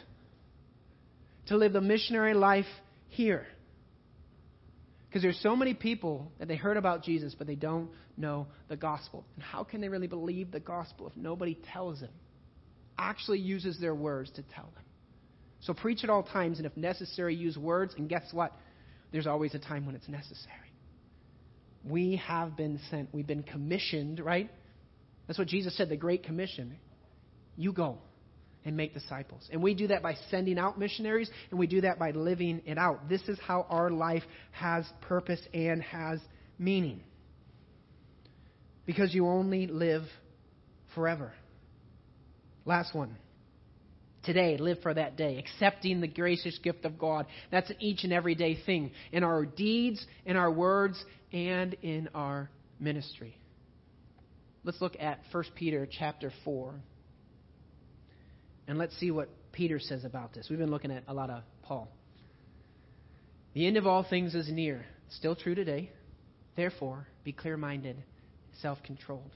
[1.47, 2.67] to live the missionary life
[3.09, 3.47] here.
[5.15, 8.75] Because there's so many people that they heard about Jesus, but they don't know the
[8.75, 9.25] gospel.
[9.37, 12.11] And how can they really believe the gospel if nobody tells them?
[12.99, 14.83] Actually uses their words to tell them.
[15.61, 17.95] So preach at all times, and if necessary, use words.
[17.97, 18.57] And guess what?
[19.13, 20.73] There's always a time when it's necessary.
[21.85, 23.11] We have been sent.
[23.13, 24.51] We've been commissioned, right?
[25.29, 26.75] That's what Jesus said, the Great Commission.
[27.57, 27.99] You go
[28.65, 29.49] and make disciples.
[29.53, 32.79] And we do that by sending out missionaries, and we do that by living it
[32.79, 33.09] out.
[33.09, 36.19] This is how our life has purpose and has
[36.59, 37.03] meaning.
[38.87, 40.03] Because you only live
[40.95, 41.33] forever.
[42.65, 43.17] Last one.
[44.25, 47.27] Today, live for that day, accepting the gracious gift of God.
[47.51, 52.09] That's an each and every day thing in our deeds, in our words, and in
[52.15, 52.49] our
[52.81, 53.37] ministry.
[54.65, 56.75] Let's look at 1 Peter chapter 4.
[58.67, 60.47] And let's see what Peter says about this.
[60.49, 61.89] We've been looking at a lot of Paul.
[63.55, 64.85] The end of all things is near.
[65.11, 65.91] Still true today.
[66.57, 67.97] Therefore, be clear minded,
[68.61, 69.31] self controlled.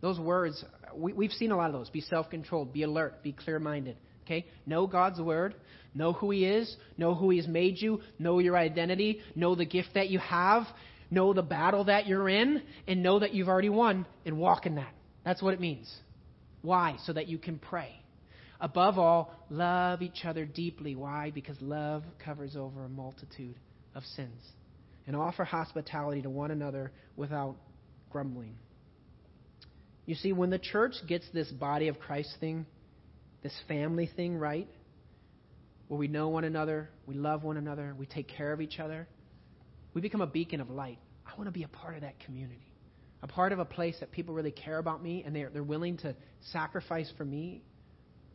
[0.00, 0.62] Those words,
[0.94, 1.88] we, have seen a lot of those.
[1.90, 3.96] Be self controlled, be alert, be clear minded.
[4.24, 4.46] Okay?
[4.66, 5.54] Know God's word,
[5.94, 9.90] know who He is, know who He's made you, know your identity, know the gift
[9.94, 10.64] that you have,
[11.10, 14.76] know the battle that you're in, and know that you've already won and walk in
[14.76, 14.92] that.
[15.24, 15.92] That's what it means.
[16.62, 16.96] Why?
[17.04, 18.00] So that you can pray.
[18.64, 20.96] Above all, love each other deeply.
[20.96, 21.30] Why?
[21.34, 23.56] Because love covers over a multitude
[23.94, 24.40] of sins.
[25.06, 27.56] And offer hospitality to one another without
[28.08, 28.56] grumbling.
[30.06, 32.64] You see, when the church gets this body of Christ thing,
[33.42, 34.66] this family thing right,
[35.88, 39.06] where we know one another, we love one another, we take care of each other,
[39.92, 40.98] we become a beacon of light.
[41.26, 42.72] I want to be a part of that community,
[43.22, 45.98] a part of a place that people really care about me and they're, they're willing
[45.98, 47.62] to sacrifice for me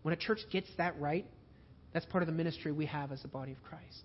[0.02, 1.26] when a church gets that right,
[1.93, 4.04] that's part of the ministry we have as the body of Christ.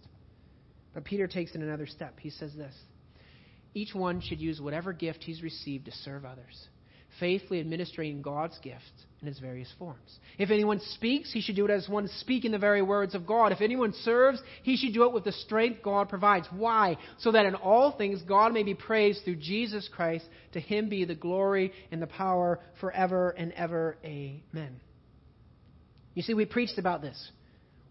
[0.95, 2.19] But Peter takes it another step.
[2.21, 2.75] He says this
[3.75, 6.69] Each one should use whatever gift he's received to serve others,
[7.21, 8.83] faithfully administering God's gift
[9.21, 10.19] in its various forms.
[10.39, 13.53] If anyone speaks, he should do it as one speaking the very words of God.
[13.53, 16.47] If anyone serves, he should do it with the strength God provides.
[16.51, 16.97] Why?
[17.19, 20.27] So that in all things God may be praised through Jesus Christ.
[20.53, 23.97] To him be the glory and the power forever and ever.
[24.05, 24.81] Amen.
[26.15, 27.31] You see, we preached about this.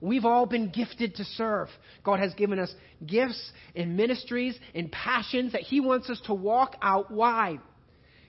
[0.01, 1.69] We've all been gifted to serve.
[2.03, 2.74] God has given us
[3.05, 7.09] gifts and ministries and passions that He wants us to walk out.
[7.09, 7.59] Why?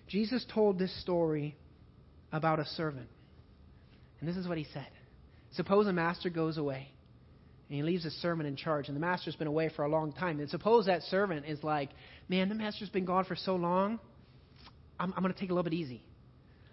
[0.07, 1.57] Jesus told this story
[2.33, 3.09] about a servant.
[4.21, 4.87] And this is what He said
[5.53, 6.89] Suppose a master goes away
[7.69, 10.13] and he leaves a servant in charge, and the master's been away for a long
[10.13, 10.39] time.
[10.39, 11.91] And suppose that servant is like,
[12.29, 13.99] Man, the master's been gone for so long,
[14.99, 16.03] I'm, I'm going to take a little bit easy.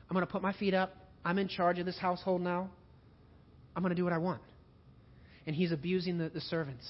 [0.10, 0.94] I'm going to put my feet up.
[1.24, 2.70] I'm in charge of this household now.
[3.76, 4.42] I'm going to do what I want.
[5.46, 6.90] And he's abusing the, the servants.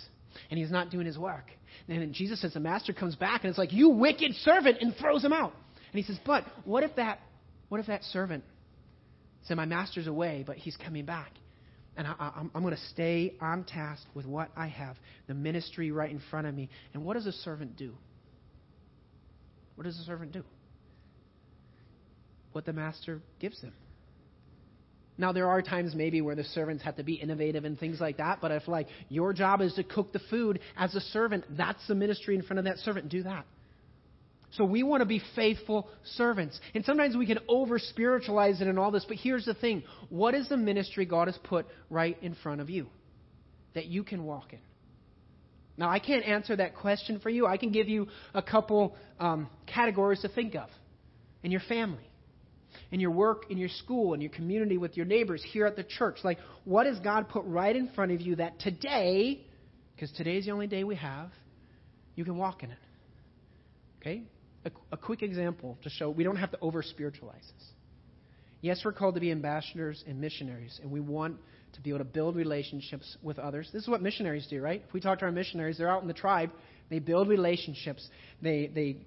[0.50, 1.46] And he's not doing his work.
[1.88, 5.24] And Jesus says the master comes back and it's like, You wicked servant, and throws
[5.24, 5.54] him out.
[5.92, 7.20] And he says, But what if that
[7.70, 8.44] what if that servant
[9.44, 11.32] said, My master's away, but he's coming back?
[11.98, 14.96] And I, am going to stay on task with what I have,
[15.28, 16.70] the ministry right in front of me.
[16.94, 17.94] And what does a servant do?
[19.76, 20.44] What does a servant do?
[22.54, 23.74] What the master gives them.
[25.18, 28.18] Now, there are times maybe where the servants have to be innovative and things like
[28.18, 31.86] that, but if, like, your job is to cook the food as a servant, that's
[31.88, 33.10] the ministry in front of that servant.
[33.10, 33.46] Do that.
[34.54, 36.60] So we want to be faithful servants.
[36.76, 40.34] And sometimes we can over spiritualize it and all this, but here's the thing what
[40.34, 42.88] is the ministry God has put right in front of you
[43.74, 44.60] that you can walk in?
[45.78, 47.48] Now, I can't answer that question for you.
[47.48, 50.70] I can give you a couple um, categories to think of
[51.44, 52.11] in your family.
[52.92, 55.84] In your work, in your school, in your community, with your neighbors, here at the
[55.84, 56.18] church?
[56.24, 59.46] Like, what has God put right in front of you that today,
[59.96, 61.30] because today is the only day we have,
[62.16, 62.78] you can walk in it?
[64.02, 64.24] Okay?
[64.66, 67.68] A, a quick example to show we don't have to over spiritualize this.
[68.62, 71.38] Yes, we're called to be ambassadors and missionaries, and we want
[71.74, 73.70] to be able to build relationships with others.
[73.74, 74.84] This is what missionaries do, right?
[74.88, 76.52] If we talk to our missionaries, they're out in the tribe,
[76.90, 78.08] they build relationships,
[78.42, 78.98] they, they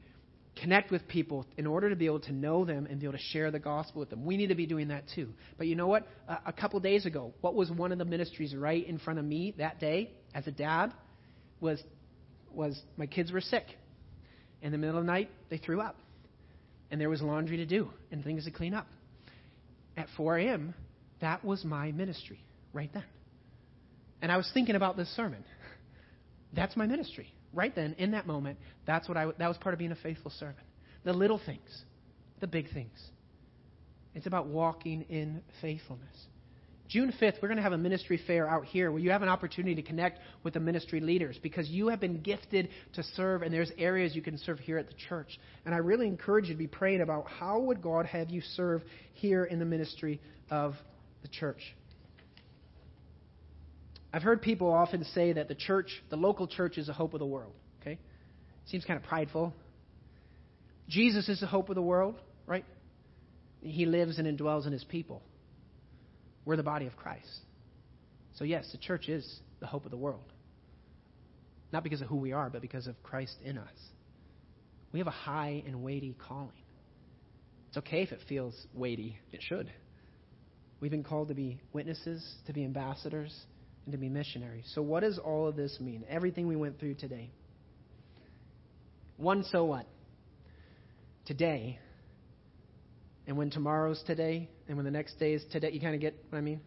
[0.56, 3.24] connect with people in order to be able to know them and be able to
[3.24, 4.24] share the gospel with them.
[4.24, 5.30] We need to be doing that too.
[5.58, 6.06] But you know what?
[6.28, 9.24] A, a couple days ago, what was one of the ministries right in front of
[9.24, 10.92] me that day as a dad
[11.60, 11.82] was
[12.52, 13.64] was my kids were sick.
[14.62, 15.96] In the middle of the night, they threw up.
[16.90, 18.86] And there was laundry to do and things to clean up.
[19.96, 20.74] At 4 a.m.,
[21.20, 22.40] that was my ministry
[22.72, 23.04] right then.
[24.22, 25.44] And I was thinking about this sermon.
[26.52, 27.32] That's my ministry.
[27.54, 30.30] Right then, in that moment, that's what I, that was part of being a faithful
[30.32, 30.66] servant.
[31.04, 31.84] The little things,
[32.40, 32.98] the big things.
[34.14, 36.26] It's about walking in faithfulness.
[36.88, 39.28] June 5th, we're going to have a ministry fair out here where you have an
[39.28, 43.52] opportunity to connect with the ministry leaders because you have been gifted to serve and
[43.52, 45.38] there's areas you can serve here at the church.
[45.64, 48.82] And I really encourage you to be praying about how would God have you serve
[49.14, 50.74] here in the ministry of
[51.22, 51.74] the church.
[54.14, 57.18] I've heard people often say that the church, the local church, is the hope of
[57.18, 57.52] the world.
[57.80, 57.98] Okay?
[58.66, 59.52] Seems kind of prideful.
[60.88, 62.14] Jesus is the hope of the world,
[62.46, 62.64] right?
[63.60, 65.20] He lives and indwells in his people.
[66.44, 67.26] We're the body of Christ.
[68.36, 70.22] So, yes, the church is the hope of the world.
[71.72, 73.74] Not because of who we are, but because of Christ in us.
[74.92, 76.52] We have a high and weighty calling.
[77.66, 79.72] It's okay if it feels weighty, it should.
[80.78, 83.34] We've been called to be witnesses, to be ambassadors,
[83.84, 84.70] and to be missionaries.
[84.74, 86.04] So, what does all of this mean?
[86.08, 87.30] Everything we went through today.
[89.16, 89.86] One, so what?
[91.26, 91.78] Today,
[93.26, 96.14] and when tomorrow's today, and when the next day is today, you kind of get
[96.28, 96.60] what I mean?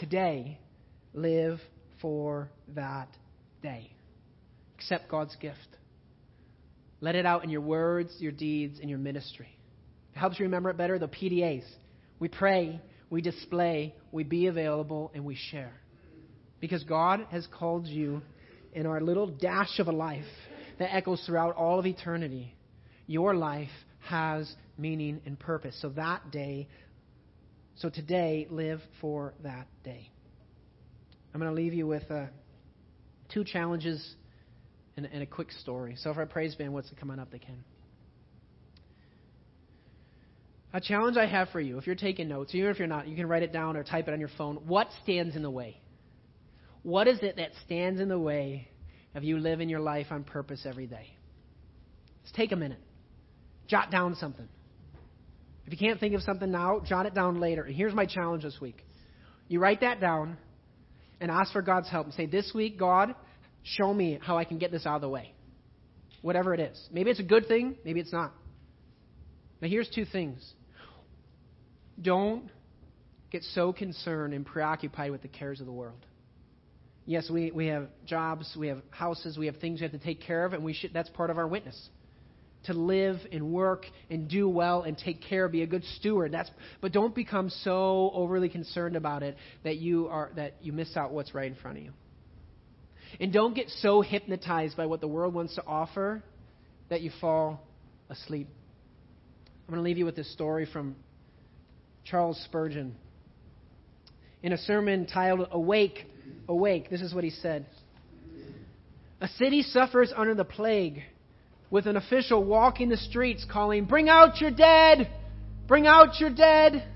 [0.00, 0.58] Today,
[1.12, 1.60] live
[2.00, 3.08] for that
[3.62, 3.90] day.
[4.76, 5.58] Accept God's gift.
[7.00, 9.58] Let it out in your words, your deeds, and your ministry.
[10.14, 11.64] It helps you remember it better, the PDAs.
[12.18, 12.80] We pray,
[13.10, 15.72] we display, we be available, and we share.
[16.64, 18.22] Because God has called you
[18.72, 20.24] in our little dash of a life
[20.78, 22.56] that echoes throughout all of eternity.
[23.06, 23.68] Your life
[24.08, 25.76] has meaning and purpose.
[25.82, 26.66] So that day,
[27.76, 30.08] so today, live for that day.
[31.34, 32.28] I'm going to leave you with uh,
[33.28, 34.14] two challenges
[34.96, 35.96] and, and a quick story.
[35.98, 37.62] So if our praise band wants to come on up, they can.
[40.72, 43.16] A challenge I have for you, if you're taking notes, even if you're not, you
[43.16, 44.56] can write it down or type it on your phone.
[44.66, 45.82] What stands in the way?
[46.84, 48.68] What is it that stands in the way
[49.14, 51.16] of you living your life on purpose every day?
[52.22, 52.78] Let's take a minute.
[53.66, 54.46] Jot down something.
[55.66, 57.62] If you can't think of something now, jot it down later.
[57.62, 58.84] And here's my challenge this week.
[59.48, 60.36] You write that down
[61.20, 63.14] and ask for God's help and say, This week, God,
[63.62, 65.32] show me how I can get this out of the way.
[66.20, 66.88] Whatever it is.
[66.92, 68.34] Maybe it's a good thing, maybe it's not.
[69.62, 70.52] Now, here's two things.
[72.00, 72.50] Don't
[73.30, 76.04] get so concerned and preoccupied with the cares of the world.
[77.06, 80.22] Yes, we, we have jobs, we have houses, we have things we have to take
[80.22, 81.88] care of, and we should, that's part of our witness.
[82.64, 86.32] To live and work and do well and take care, be a good steward.
[86.32, 86.50] That's,
[86.80, 91.12] but don't become so overly concerned about it that you, are, that you miss out
[91.12, 91.92] what's right in front of you.
[93.20, 96.22] And don't get so hypnotized by what the world wants to offer
[96.88, 97.60] that you fall
[98.08, 98.48] asleep.
[99.66, 100.96] I'm going to leave you with this story from
[102.04, 102.96] Charles Spurgeon.
[104.42, 106.06] In a sermon titled Awake,
[106.48, 106.90] awake.
[106.90, 107.66] This is what he said.
[109.20, 111.02] A city suffers under the plague,
[111.70, 115.10] with an official walking the streets calling, Bring out your dead!
[115.66, 116.86] Bring out your dead!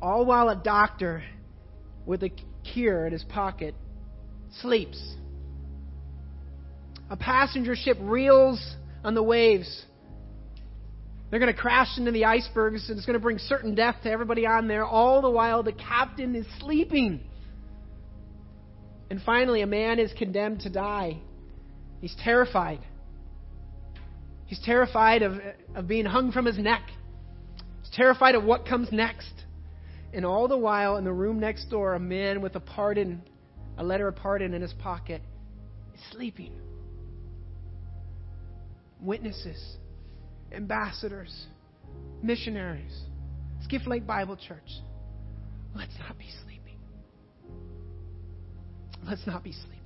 [0.00, 1.22] All while a doctor
[2.06, 2.30] with a
[2.72, 3.74] cure in his pocket
[4.60, 5.00] sleeps.
[7.10, 9.84] A passenger ship reels on the waves.
[11.30, 14.10] They're going to crash into the icebergs and it's going to bring certain death to
[14.10, 17.24] everybody on there, all the while the captain is sleeping.
[19.12, 21.18] And finally, a man is condemned to die.
[22.00, 22.80] He's terrified.
[24.46, 25.34] He's terrified of,
[25.74, 26.80] of being hung from his neck.
[27.82, 29.44] He's terrified of what comes next.
[30.14, 33.20] And all the while, in the room next door, a man with a pardon,
[33.76, 35.20] a letter of pardon in his pocket,
[35.92, 36.54] is sleeping.
[38.98, 39.76] Witnesses,
[40.52, 41.48] ambassadors,
[42.22, 42.98] missionaries,
[43.64, 44.80] Skiff Lake Bible Church.
[45.74, 46.51] Let's not be sleeping.
[49.04, 49.78] Let's not be sleeping.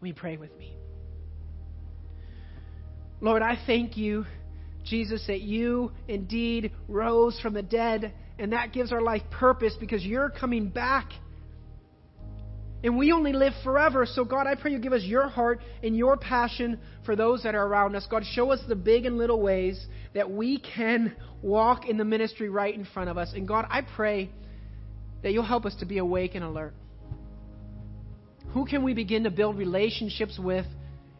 [0.00, 0.74] We pray with me?
[3.20, 4.24] Lord, I thank you
[4.84, 10.04] Jesus, that you indeed rose from the dead, and that gives our life purpose because
[10.04, 11.10] you're coming back.
[12.84, 14.06] And we only live forever.
[14.06, 17.54] So, God, I pray you give us your heart and your passion for those that
[17.54, 18.04] are around us.
[18.10, 22.48] God, show us the big and little ways that we can walk in the ministry
[22.48, 23.32] right in front of us.
[23.34, 24.30] And, God, I pray
[25.22, 26.74] that you'll help us to be awake and alert.
[28.52, 30.66] Who can we begin to build relationships with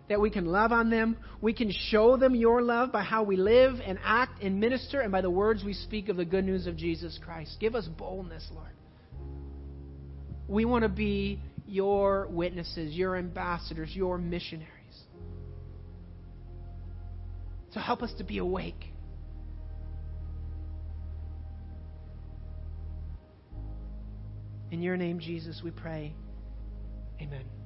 [0.08, 1.16] that we can love on them?
[1.40, 5.10] We can show them your love by how we live and act and minister and
[5.10, 7.56] by the words we speak of the good news of Jesus Christ.
[7.58, 8.68] Give us boldness, Lord.
[10.46, 14.68] We want to be your witnesses, your ambassadors, your missionaries.
[17.70, 18.84] So help us to be awake.
[24.70, 26.14] In your name, Jesus, we pray.
[27.22, 27.61] Amen.